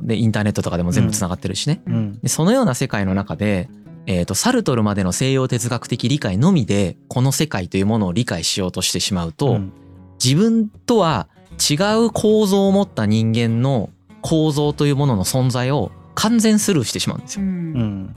[0.00, 1.82] でインターネットとかでも全部つながってるしね。
[1.86, 2.18] うん。
[2.20, 3.68] でそのような世界の中で、
[4.10, 9.72] えー、とサルトルまでの西洋哲学的理解のみでこの世界というものを理解しようとしてしまうと、うん
[10.22, 13.88] 自分とは違う構造を持った人間の
[14.20, 17.42] 構造というものの存在を完全スルーしてしまうんですよ。
[17.42, 18.16] うんうん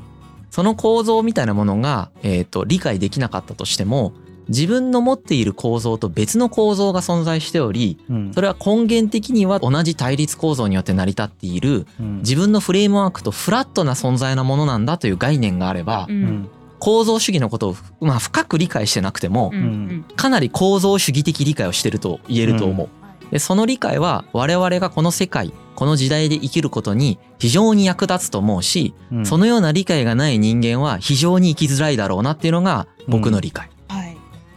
[0.49, 4.11] その構造みたいなものが、えー、と理解できなかったとしても
[4.49, 8.33] 自分の持っている構造と別の構造が存在しておりうん。
[8.33, 12.17] それは根源的には同じ対立構造によって成り立っているうん。
[12.17, 16.07] 自分のフレームワークとフラットな存在のものなんだという概念があれば
[16.79, 19.51] 構造主義のことを、まあ、深く理解してなくても
[20.15, 22.89] かなり構造主義的理解をしてると言えると思う。
[23.31, 29.25] でその理解は我々がこの世界この時代で生きることに非常に役立つと思うし、うん。
[29.25, 33.65] そのような理解がない人間は非常に生きづらいだろうなっていうのが僕の理解。
[33.65, 33.72] はい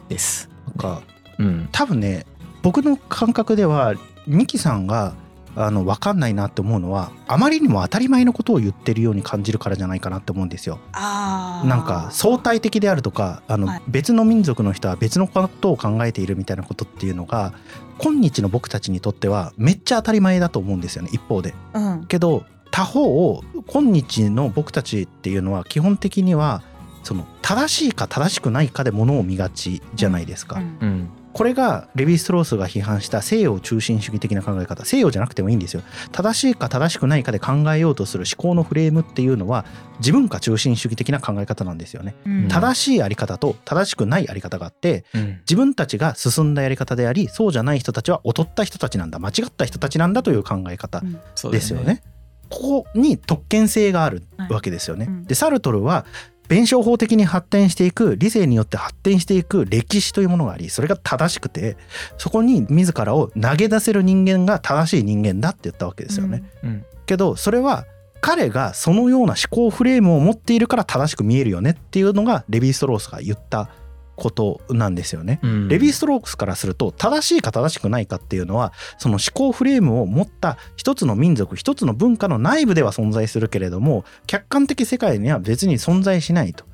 [0.08, 0.48] です。
[0.66, 1.02] なんか
[1.38, 2.26] うん、多分ね
[2.62, 3.94] 僕の感覚では
[4.26, 5.14] ミキさんが
[5.54, 10.78] あの分かんないなって思うのはあまりにも当たり前のことを言ってるように感じるからじゃないかなって思うんですよ。
[10.92, 17.54] なんか相対的であるとかあのはい別の民族の人は別のことを考えているみたいなことっていうのが
[17.98, 21.54] 今日の僕たちにとってはめっちゃ当たり前だと思うんですよね一方で。
[21.72, 26.62] うんけど他方を今日の僕たちっていうのは基本的には
[27.06, 30.56] その正しいか正しくないかでものを見がちじゃないですか。
[30.56, 30.78] うん。
[30.80, 31.08] うん。
[31.32, 34.84] これがレヴィ・ストロースが批判した西洋中心主義的な考え方。
[34.84, 35.82] 西洋じゃなくてもいいんですよ。
[36.10, 39.64] 正しいか正しくないかで考えようとする思考のフレームっていうのは
[40.00, 42.16] 自分か中心主義的な考え方なんですよね。
[42.26, 42.48] うん。
[42.48, 45.38] 正しいあり方と正しくないあり方があってうん。
[45.40, 49.20] 自分たちが進んだやり方でありそうじゃない人たちは劣った人たちなんだ。
[49.20, 51.04] 間違った人たちなんだという考え方
[51.36, 52.02] そうですよね。
[52.48, 55.06] ここに特権性があるはいわけですよね。
[55.08, 56.06] うんでサルトルは
[56.48, 61.76] 弁証法的に発展していく理性によって発展していく歴史というものがありそれが正しくて
[62.18, 66.44] そこに自らを投げ出せる人間が正しい人間だって言ったわけですよね。
[66.62, 67.86] うんけどそれは
[68.20, 73.70] 彼がそのような思考フレームを持っているから正しく見えるよねっていうのがレヴィ・ストロースが言った
[74.16, 75.38] ことなんですよね。
[75.42, 86.64] うんレヴィ・ストロースからすると正しいか正しくないかっていうのはその思考フレームを持った一つの民族一つの文化の内部では存在するけれども客観的世界には別に存在しないと。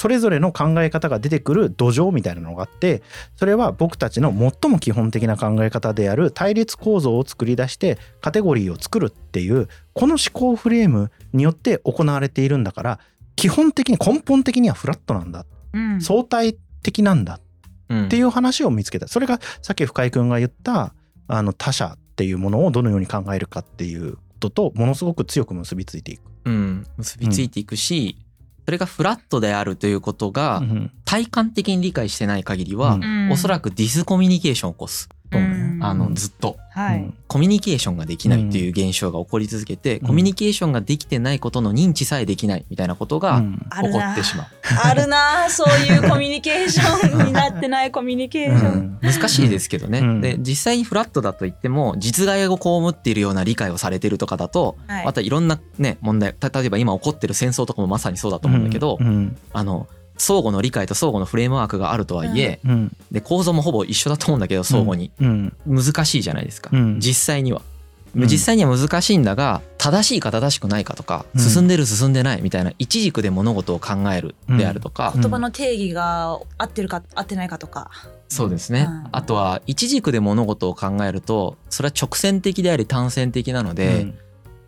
[0.00, 3.02] それぞれの考え方が出てくる土壌みたいなのがあって
[3.36, 12.98] それは僕たちの最も基本的な考え方である対立構造を作り出してカテゴリーを作るっていうこの思考フレームによって行われているんだから
[13.36, 15.44] 基本的に根本的にはフラットなんだ
[15.74, 17.40] うん相対的なんだ。
[17.88, 18.04] うん。
[18.06, 19.08] っていう話を見つけた。
[19.08, 20.94] それがさっき深井君が言った
[21.28, 26.22] あの他者っていうものをどのように考えるかっていうこととものすごく強く結びついていく。
[26.46, 28.16] うん、結びついていくし、
[28.64, 30.90] それがフラットであるということがうん。
[31.04, 33.30] 体感的に理解してない限りは、うん。
[33.30, 35.84] おそらくディスコミュニケーションを起こす、そうねうん。
[35.84, 36.56] あのずっと。
[36.72, 36.98] はい。
[36.98, 37.14] うん。
[37.26, 40.06] コミュニケーションができないっていう現象が起こり続けて、うん。
[40.08, 43.66] コミュニケーションができてないことの認知さえできないみたいなことがうん。
[43.70, 44.46] あるな起こってしまう、
[44.84, 48.98] あるなそういうコミュニケーションになってないコミュニケーション。
[49.00, 50.20] 難しいですけどね、うん。
[50.20, 55.04] で実際にフラットだと言っても実害を被っているような理解をされてるとかだと、はい。
[55.04, 59.36] またいろんなね問題た例えば今起こってる戦争とかもまさにそうだと思うんだけど、うん。
[59.52, 59.86] あの
[60.20, 62.96] 相互の理解と相互のフレームワークがあるとはいえ、うん。
[63.10, 65.56] で構造もほぼ一緒だと思うんだけど相互に、うん。
[65.66, 67.00] 難しいじゃないですか、うん。
[67.00, 67.62] 実際には。
[67.62, 71.40] うん実際には難しいんだが正しいか正しくないかとかうん。
[71.40, 75.20] 進んでる進んでないみたいな一軸で物事を考えるであるとか、うん。
[75.22, 77.90] 言葉の定義が合ってるか合ってないかとか。
[78.28, 79.08] そうですね、うん。
[79.12, 84.12] あとは一軸で物事を考えるとそれは直線的であり単線的なので、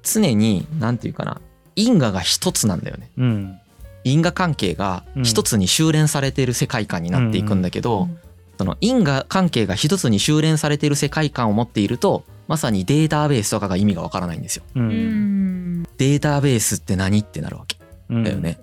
[0.03, 1.40] 常に何て言うかな
[1.74, 3.11] 因果が一つなんだよね。
[3.18, 3.59] うん
[4.05, 8.18] 因果関係が一つに修練されている世界観になっていくんだけど、うん
[8.59, 14.62] その因果関係が一つに修練されている世界観を持っているとまさにデータベースとかが意味がわからないんですよ。
[14.74, 17.76] データベースって何ってなるわけ。
[18.09, 18.24] うん。
[18.24, 18.61] だよね。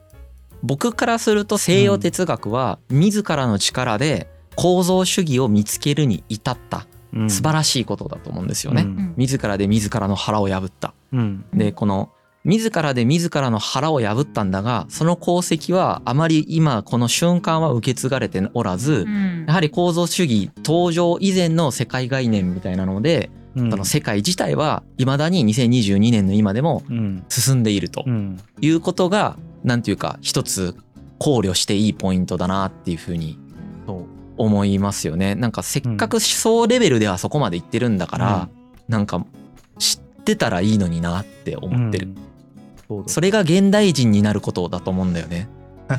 [0.63, 7.29] 僕からすると西洋哲学は自らの力で構造主義を見つけるに至ったうん。
[7.29, 8.83] 素晴らしいことだと思うんですよね。
[8.83, 9.13] うん。
[9.17, 10.93] 自らで自らの腹を破った。
[11.11, 11.43] うん。
[11.53, 12.09] でこの
[12.45, 19.45] 自らで自らの腹を破ったんだがその功績はあまり今この瞬間は受け継がれておらずうん。
[19.47, 23.71] やはり構造主義登場以前の世界概念みたいなのでうん。
[23.71, 27.23] その世界自体は未だに2022年の今でもうん。
[27.29, 28.39] 進んでいるとうん。
[28.61, 30.75] いうことがなんていうか一つ
[31.17, 33.37] 考慮していいポイントだなっていうふうに
[34.37, 35.35] 思いますよね。
[35.35, 38.49] なんかせっかく思想レベルではそこまでいってるんだから、
[38.87, 39.38] なんか知
[40.19, 42.07] ってたらいいのになって思ってる。
[42.89, 43.03] うん。
[43.05, 45.47] そそれが現代人になることだと思うんだよね。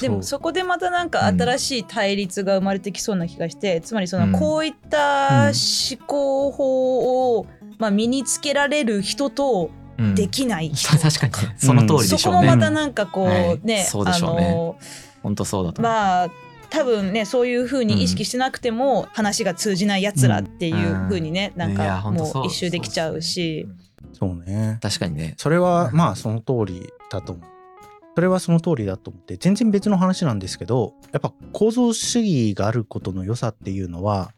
[0.00, 7.46] でもそこでまたなんか新しい対立が生まれてきそうな気がして、つまりそのこういった思考法を、
[7.78, 10.14] まあ、身につけられる人とうん。
[10.16, 10.90] できない人。
[10.98, 11.54] 確かにね。
[11.56, 12.38] その通りでそしょうね。
[12.40, 13.60] こもまたなんかこう、はい。
[13.62, 14.46] ねそうでしょうね。
[14.48, 14.76] あの
[15.22, 15.92] 本当そうだと思う。
[15.92, 16.28] まあ
[16.74, 23.68] 多分ねそういうふうに意識してなくても、話が通じないやつらっていうふうにね、なんいやかほんとそうもう一周できちゃうし。
[24.12, 25.34] そうね確かにね。
[25.38, 27.44] それはまあその通りだと思う。
[28.16, 34.32] それはその通りだと思って全然別の話なんですけどやっぱ構造主義があることの良さっていうのは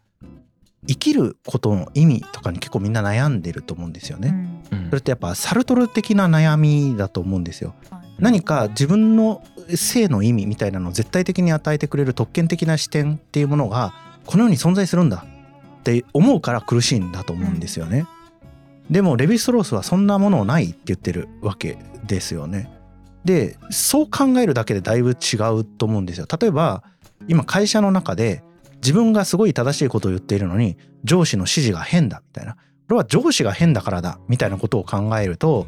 [0.89, 4.29] 生きることの意味とかに結構みんな悩んでると思うんですよね。
[4.71, 7.75] うんうんそれってやっぱサルトル的な悩みだと思うんですよ。
[7.91, 9.43] はい何か自分の
[9.75, 13.95] 性の意味みたいなのを絶対的に与えてくれる特権的な視点っていうものが
[14.27, 18.07] この世に存在するんだって思うから苦しいんだと思うんですよね。
[18.91, 22.71] でもレヴィ・ストロースはそんなものないって言ってるわけですよね。
[23.25, 26.27] でそう考えるだけでだいぶ違うと思うんですよ。
[26.41, 26.85] 例えば
[27.29, 28.43] 今会社の中で
[28.77, 32.61] 自分がすごい正しいことを言っているのに上司の指示が変だみたいなこ
[32.91, 35.67] れは上司が変だからだみたいなことを考えると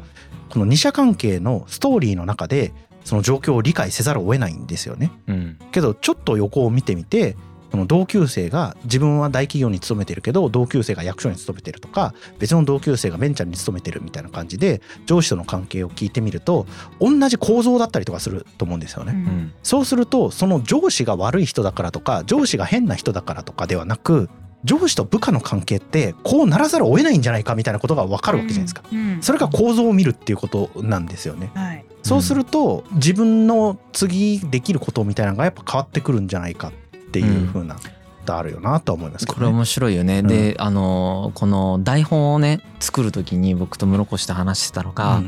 [0.49, 2.71] この二者関係のストーリーの中で
[3.09, 5.11] その状況を理解せざるを得ないんですよね。
[5.27, 7.35] うんけどちょっと横を見てみて
[7.71, 16.67] その同級生が自分は大企業に勤めてるけど同級生が役所に勤めてるとか別の同級生がベンチャーに勤めてるみたいな感じで上司との関係を聞いてみると
[16.99, 19.13] 同じ構造だったりとかすると思うんですよね。
[19.13, 24.29] うんそうするとその上司が悪い人だからとか上司が変な人だからとかではなく
[24.65, 28.83] 上司と部下の関係ってこうならざるを得ないんじゃないかみたいなことが分かるわけじゃないですか。
[28.91, 31.51] うんそれが構造を見るっていうことなんですよね。
[31.55, 36.71] はいそうすると自分の次できることみたいなのがやっぱ変わってくるんじゃないかっ
[37.11, 37.81] ていう風なこ
[38.25, 39.45] とあるよなとは思いますけどね。
[39.45, 40.21] これ面白いよね。
[40.23, 45.23] で、あのこの台本をね作る時に僕と室越と話してたのが、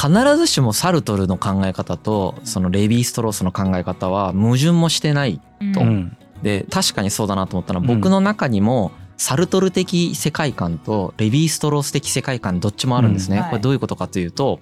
[0.00, 13.36] 必ずしもサルトルの考え方とそのレヴィ・ストロースの考え方は矛盾もしてないうんとうんで確かにそうだなと思ったのはうん僕の中にもサルトル的世界観とレヴィ・ストロース的世界観どっちもあるんですね。
[13.36, 14.60] うんはいこれどういうことかというと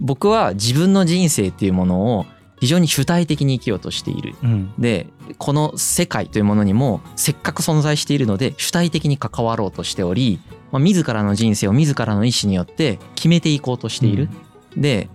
[0.00, 2.26] 僕は自分の人生っていうものを
[2.60, 4.34] 非常に主体的に生きようとしている。
[4.42, 5.06] うんで
[5.38, 10.38] この世界というものにもせっかく存在しているので主体的に関わろうとしており、
[10.70, 14.28] まあ、自らの人生を自らの意思によって決めていこうとしている。
[14.76, 15.08] で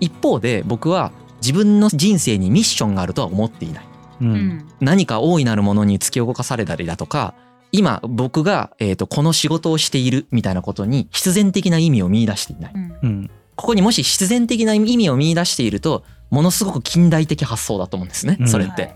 [0.00, 3.84] 一方で僕は自分の人生にミッションがあるとは思っていない。
[4.20, 7.34] ううんん何か大いなるものに突き動かされたりだとか
[7.72, 12.72] 今僕が、えー、とこの仕事をしているみたいなことに必然的な意味を見出していない。
[12.74, 18.48] うんうんここにもし必然的な意味を見出しているとものすごく近代的発想だと思うんですねうん。
[18.48, 18.94] それって。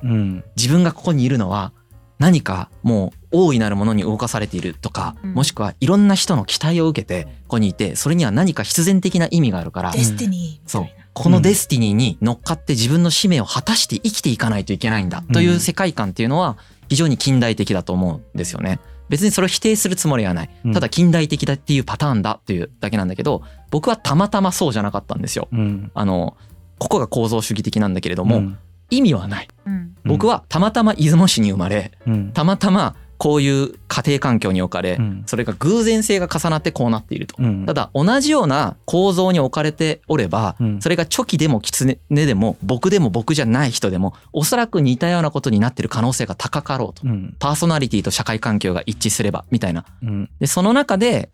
[0.56, 1.72] 自分がここにいるのは
[2.18, 5.34] 何かもう大いなるものに動かされているとか、うん。
[5.34, 9.92] もしくはいろんな人の期待を受けてここにいてそれには何か必然的な意味があるから。
[9.92, 10.84] destiny みたそいう。
[10.84, 18.80] なこの destiny に乗っかって自分の使命を果たして生きていかないといけないんだという世界観っていうのは非常に近代的だと思うんですよね。
[19.08, 20.50] 別にそれを否定するつもりはない。
[20.64, 20.72] うん。
[20.72, 25.48] ただ近代的だっていうパターンだっていうだけなんだけど僕はたまたまそうじゃなかったんですよ。
[25.52, 25.90] うん。
[25.94, 26.36] あの
[26.78, 28.58] ここが構造主義的なんだけれども、うん。
[28.90, 29.48] 意味はない。
[29.66, 29.96] うん。
[30.04, 32.32] 僕はたまたま出雲市に生まれうん。
[32.32, 37.36] たまたまこういう家庭環境に置かれ、うんそれが偶然性が重なってこうなっていると。
[37.38, 47.02] うんただ同じような構造に置かれておれば、うんそれがチョキでもキツネでも僕でも僕じゃない人でもおそらく似たようなことになってる可能性が高かろうと。
[47.06, 49.84] うんパーソナリティと社会環境が一致すればみたいな。
[50.02, 51.30] うんでその中で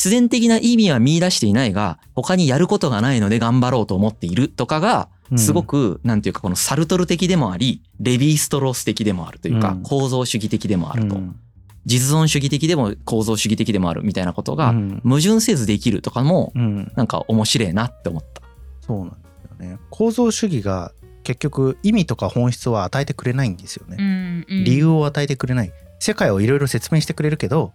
[0.00, 5.38] 必然的な意味は見出していないが他にやることがないので頑張ろうと思っているとかがうん。
[5.38, 9.82] すごくなんていうかこのサルトル的でもありレヴィ・ストロース的でもあるというかうん。
[9.82, 11.16] 構造主義的でもあると。
[11.16, 11.38] うん。
[11.84, 15.00] 実存主義的でも構造主義的でもあるみたいなことがうん。
[15.04, 16.90] 矛盾せずできるとかもうん。
[16.96, 18.40] なんか面白いなって思った。
[18.80, 19.14] そうなんで
[19.58, 19.78] すよね。
[19.90, 20.92] 構造主義が
[21.24, 24.64] 結局意味とか本質は与えてくれないんですよね、うんうん。
[24.64, 25.72] 理由を与えてくれない。
[25.98, 27.74] 世界をいろいろ説明してくれるけど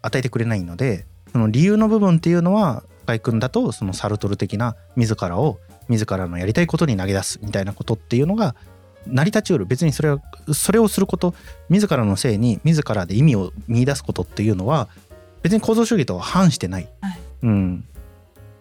[0.00, 5.58] 与えてくれないのでその理由の部分っていうのは深井君だとそのサルトル的な自らを
[5.88, 8.54] 自らのやりたいことに投げ出すみたいなことっていうのが
[9.06, 9.66] 成り立ちうる。
[9.66, 10.20] 別にそれは
[10.52, 11.34] それをすること
[11.68, 14.88] 自らのせいに自らで意味を見出すことっていうのは
[15.42, 17.20] 別に構造主義とは反してない、はい。
[17.42, 17.84] うん、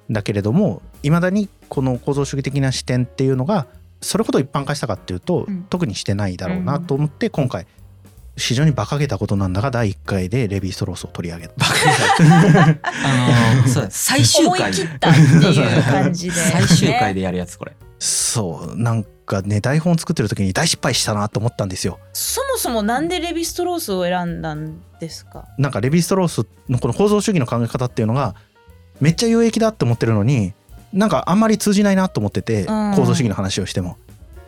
[0.09, 3.67] だけれどもいまだにこの構造主義的な視点っていうのが
[4.01, 5.63] それほど一般化したかっていうと、うん。
[5.70, 7.67] 特にしてないだろうなと思って今回
[8.39, 11.53] 非常に馬鹿げたことなんだが第1回でレヴィ・ストロースを取り上げた。
[12.93, 17.73] あのそうだ最終思い回切ったっていう感じで、最終回 でやるやつこれ。
[17.99, 21.99] そうなんかね台本作ってる時に大失敗したなと思ったんですよ。
[22.13, 25.45] そもそもなんでレヴィストロースを選んだんですか？
[25.57, 28.35] なんかレヴィ・ストロースのこの構造主義の考え方っていうのが
[29.01, 30.53] めっちゃ有益だって思ってるのに
[30.93, 33.97] なんかあんまり通じないなと思ってて、うん構造主義の話をしても。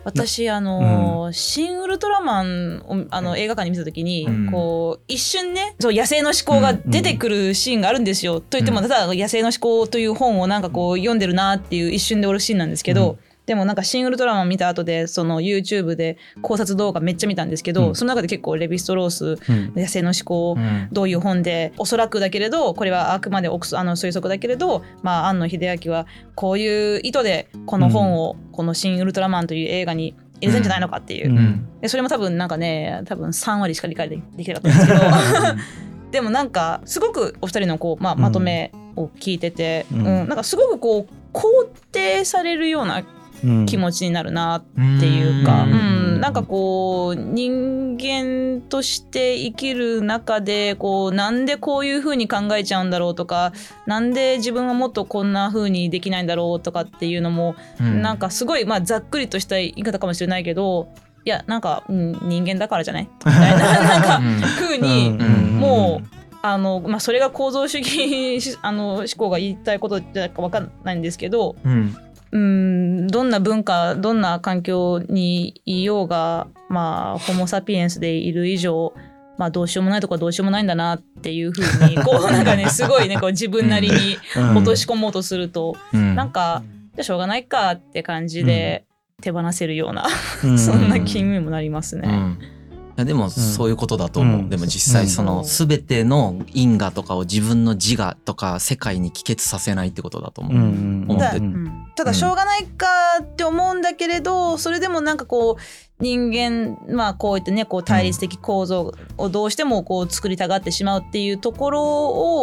[0.04, 4.50] 私あのーシン・ウルトラマンをあの映画館で見た時に、うん。
[4.50, 8.40] こう一瞬ねそう野生の思考が出てくるシーンがあるんですよ。
[8.40, 8.88] といってもうん。
[8.88, 17.94] ただ野生の思考という本をなんかこう読んでるなっていう一瞬で終わるシーンなんですけど、うんでもなんか「シン・ウルトラマン」見た後でその YouTube で考察動画めっちゃ見たんですけど、うん。
[17.94, 19.72] その中で結構レヴィストロースうん。
[19.74, 20.88] 野生の思考うん。
[20.92, 31.68] どういう本でおそらくだけれどこれはあくまで憶あの推測だけれど、まあ、庵野秀明はこういう意図でこの本を、この「シン・ウルトラマン」という映画に入れたんじゃないのかっていう、うん。
[31.80, 35.00] でそれも多分なんかね多分3割しか理解でできなかったんですけど。
[36.12, 40.02] でもなんかすごくお二人のこう、まあ、まとめを聞いてて、ううん。
[40.02, 40.04] ん。
[40.28, 41.42] なんかすごくこう肯
[41.90, 43.21] 定されるようなうん
[43.66, 44.62] 気持ちになるなっ
[45.00, 46.16] ていうか、ううん。
[46.18, 53.52] ん、なんかこう人間として生きる中でこうなんでこういう風に考えちゃうんだろうとか
[53.86, 58.02] なんで自分はもっとこんな風にできないんだろうとかっていうのも、うん。
[58.02, 60.88] なんかすごい、まあ、ざっくりとした言い方かもしれないけど
[61.24, 63.08] いやなんか、うん、人間だからじゃない？
[63.24, 65.58] みたいな なんかうん風に、うん。
[65.60, 66.06] もう
[66.44, 71.96] あの、まあ、それが構造主義し あの思考が言いたいことじゃか分かんないんですけど、うん
[72.32, 78.94] うんどんな文化どんな環境にいようがまあホモ・サピエンスでいる以上
[79.38, 84.56] まあどうしようもないとこはどうしようもないんだなっていうふうにこうなんかねすごいねこう自分なりにうん。
[84.56, 86.14] 落とし込もうとすると、うん。
[86.14, 86.32] なん。
[86.32, 86.62] か
[86.94, 88.84] じゃあしょうがないかって感じで
[89.20, 90.06] 手放せるような、
[90.44, 90.58] うん。
[90.58, 92.08] そんな気にもなりますね。
[92.08, 92.38] うん。
[92.42, 101.06] いやでもそういうことだと思う、うんでも実際そのうん全ての因果とかを自分の自我とか世界に帰結させないってことだと思う、うん。
[101.08, 101.61] 思ってだうん
[101.94, 102.86] ただしょうがないか
[103.22, 111.82] って思うんだけれど、それでもなんかこう人間まあこういったねこう対立的構造をどうしてもこう作りたがってしまうっていうところ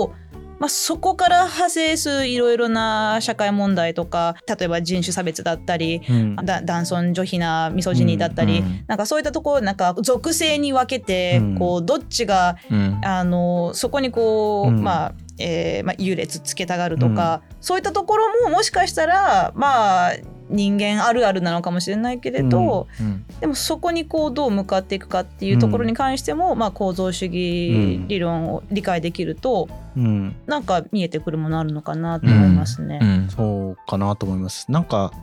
[0.02, 0.14] を
[0.60, 6.36] まあ、そこから派生するいろいろな社会問題とか例えば人種差別だったり、うん。
[6.36, 8.84] だ男尊女卑なミソジニーだったり、うん。
[8.88, 11.58] なんかそういったところなんか属性に分けて、うん。
[11.58, 13.02] こうどっちがうん。
[13.04, 14.84] あのそこにこう、うん。
[14.84, 20.12] まあえーまあ、優劣つけたがるとか、そういったところももしかしたらまあ
[20.50, 33.00] 人間あるあるなのかもしれないけれど、うんでもそこにこうどう向かっていくかっていうところに関しても、まあ、構造主義理論を理解できると、うんなんか見えてくるものあるのかなと思いますね。
[33.02, 34.70] うんそうかなと思います。
[34.70, 35.14] なんか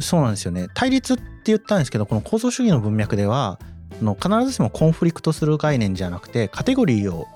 [0.00, 3.58] そうなんですよね対立って言ったんですけどこの構造主義の文脈では
[4.00, 7.28] あの必ずしもコンフリクトする概念じゃなくてカテゴリーを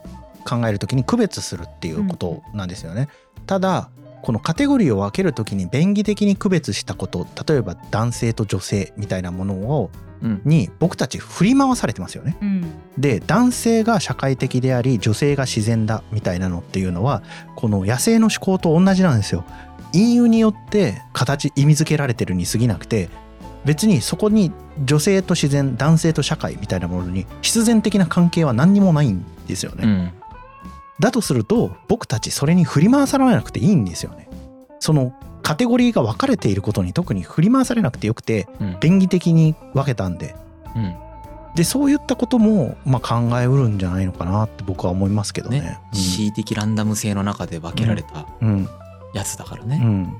[0.44, 3.08] 考えるときに区別するっていうことなんですよね。
[3.46, 3.90] ただ
[4.26, 12.36] このカテゴリーを分けるときに便宜的に区別したこと例えば男性と女性みたいなものをうんに僕たち振り回されてますよね。
[12.42, 17.22] うんで男性が社会的であり女性が自然だみたいなのっていうのは
[17.54, 19.44] この野生の思考と同じなんですよ。
[19.92, 23.10] 隠喩によって形意味付けられてるに過ぎなくて
[23.64, 24.50] 別にそこに
[24.84, 29.84] 女性と自然男性と社会みたいなものに必然的な関係は何にもないんですよね。
[29.84, 30.10] うん
[31.00, 34.28] だとすると僕たちそれに振り回されなくていいんですよね。
[34.78, 38.76] そのカテゴリーが分かれていることに特に振り回されなくてよくてうん。
[38.80, 40.34] 便宜的に分けたんで。
[40.74, 40.94] うん。
[41.54, 45.60] でそういったことも、まあ、考えうるんじゃないのかなって僕は思いますけどね。
[45.60, 45.78] ね。
[45.92, 48.68] 恣意的ランダム性の中で分けられたうん。
[49.14, 50.16] やつだからね、うん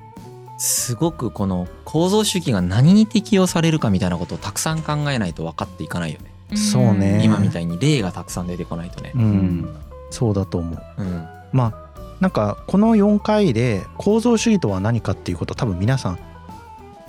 [0.58, 7.20] すごくこの構造主義が何に適用されるかみたいなことをたくさん考えないと分かっていかないよね、そうね。
[7.22, 9.12] 今みたいに例がたくさん出てこないとね。
[9.14, 9.76] う、ん、
[10.16, 11.02] そうだと思う。
[11.02, 11.26] うん。
[11.52, 16.18] まあなんかこの4回で構造主義とは何かっていうこと多分皆さん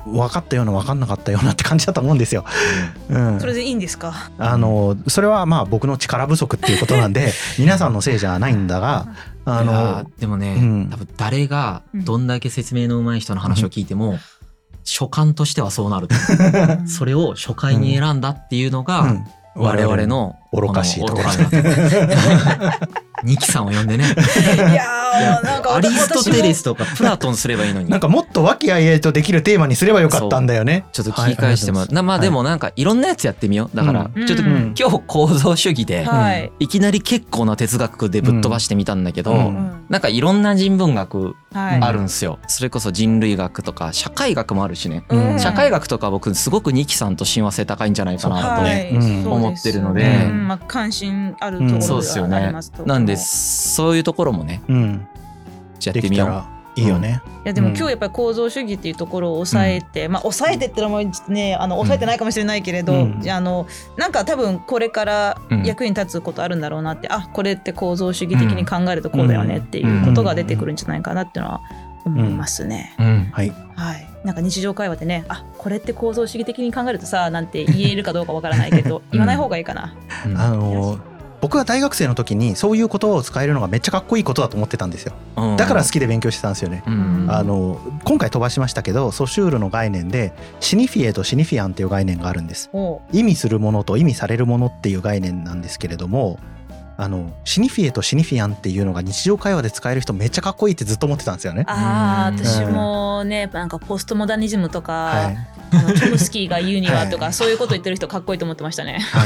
[0.06, 2.44] 分かったような分かんなかったようなって感じだと思うんですよ。
[3.10, 3.40] うん。
[3.40, 4.14] そ、れでいいんですか？
[4.38, 9.08] あのそれはまあ僕の力不足っていうことなんで皆さんのせいじゃないんだが
[9.46, 10.90] あのーでもね、うん。
[10.90, 14.18] 多分誰がどんだけ説明の上手い人の話を聞いても、
[14.84, 16.08] 所感としてはそうなる
[16.88, 19.24] それを初回に選んだっていうのが、うん。
[19.60, 21.30] 我々の愚かしいところ
[23.24, 24.06] ニキさんを呼んでね。
[24.06, 24.08] い
[24.76, 27.90] やーなんかアリストテレス私とかプラトンすればいいのに。
[27.90, 30.86] なんかもっと和気あいあいとできるテーマにすればよかったんだよね。
[30.92, 33.76] ちょっと聞き返してもらう、なまあでもなんかいろんなやつやってみよう。
[33.76, 34.28] だから、うん。
[34.28, 34.76] ちょっとうん。
[34.78, 36.06] 今日構造主義で、
[36.60, 39.54] い、いきなり結構な哲学でぶっ飛ばしてみたんだけど、う
[39.90, 41.82] なんかいろんな人文学はい。
[41.82, 45.40] あるんすよ、それこそ人類学とか社会学もあるしね、うん。
[45.40, 48.58] 社会学とか僕すごくニキさんと親和性高いんじゃないかな
[49.24, 54.62] と、思ってるのでうんまあ、関心あるところでそうですよはありねますとなんでそういうところもね。
[54.68, 55.08] うん、
[55.84, 56.02] やってみよう。
[56.02, 57.22] できたらいいよね。
[57.44, 57.76] いやでもうん。
[57.76, 63.22] 今日やっぱり構造主義っていうところを抑えて、まあ抑えてってのもねあの抑えてないかもしれないけれど、うん。
[63.22, 63.68] じゃああの
[63.98, 71.62] なんか多分これからうん役に立つことあるんだろうなって、あこれって構造主義的に考えるとこうだよねっていうことが出てくるんじゃないかなっていうのは
[72.06, 72.96] 思いますね。
[73.00, 73.30] うん。
[73.32, 73.52] はい。
[73.76, 79.96] はい、なんか日常会話でねあこれって構造主義的に考えるとさなんて言えるかどうかわからないけど 言わない方がいいかな。
[80.36, 81.00] あの
[81.40, 85.14] 僕は大学生の時にそういう言葉を使えるのがめっちゃかっこいいことだと思ってたんですよ。
[85.56, 86.84] だから好きで勉強してたんですよね。
[86.88, 92.72] うんあの今回飛ばしましたけどソシュールの概念でシニフィエとシニフィアンっていう概念があるんです。
[93.12, 96.40] 意味するものと意味されるものっていう概念なんですけれども
[97.00, 101.64] あのシニフィエとシニフィアンっていうのが日常会話で使える人めっちゃかっこいいってずっと思ってたんですよね。
[101.68, 102.46] あーうん。
[102.46, 105.38] 私もねなんかポストモダニズムとか、はい。
[105.70, 107.34] あのチョムスキーが言うにはとか、はい。
[107.34, 109.00] そういうこと言ってる人かっこいいと思ってましたね。
[109.12, 109.22] は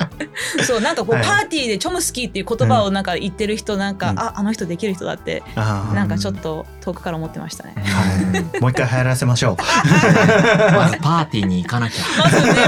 [0.66, 1.24] そうなんかこう、はい。
[1.24, 4.18] パーティーでチョムスキーっていう言葉をなんか言ってる人なんか、うん。
[4.18, 7.74] ああの人できる人だってなんかちょっと遠くから思ってましたね。
[7.76, 8.60] はい。
[8.60, 9.56] もう一回流行らせましょう。
[10.72, 12.60] まずパーティーに行かなきゃ、まずねパ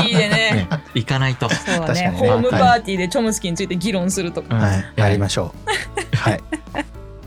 [0.00, 0.34] ーティーでね。
[0.54, 1.48] ね、行かないと。
[1.48, 4.54] そうねホームパーティーでチョムスキーについて議論するとか。
[4.54, 6.16] はい、やりましょう。
[6.16, 6.40] はい。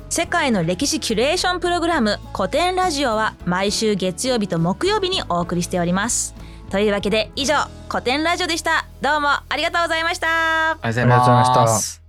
[0.09, 6.33] 世界の歴史キュレーションプログラム古典ラジオは毎週月曜日と木曜日にお送りしております
[6.70, 7.55] というわけで以上
[7.89, 8.86] 古典ラジオでした。
[9.01, 10.72] どうもありがとうございました。
[10.72, 12.07] ありがとうございました。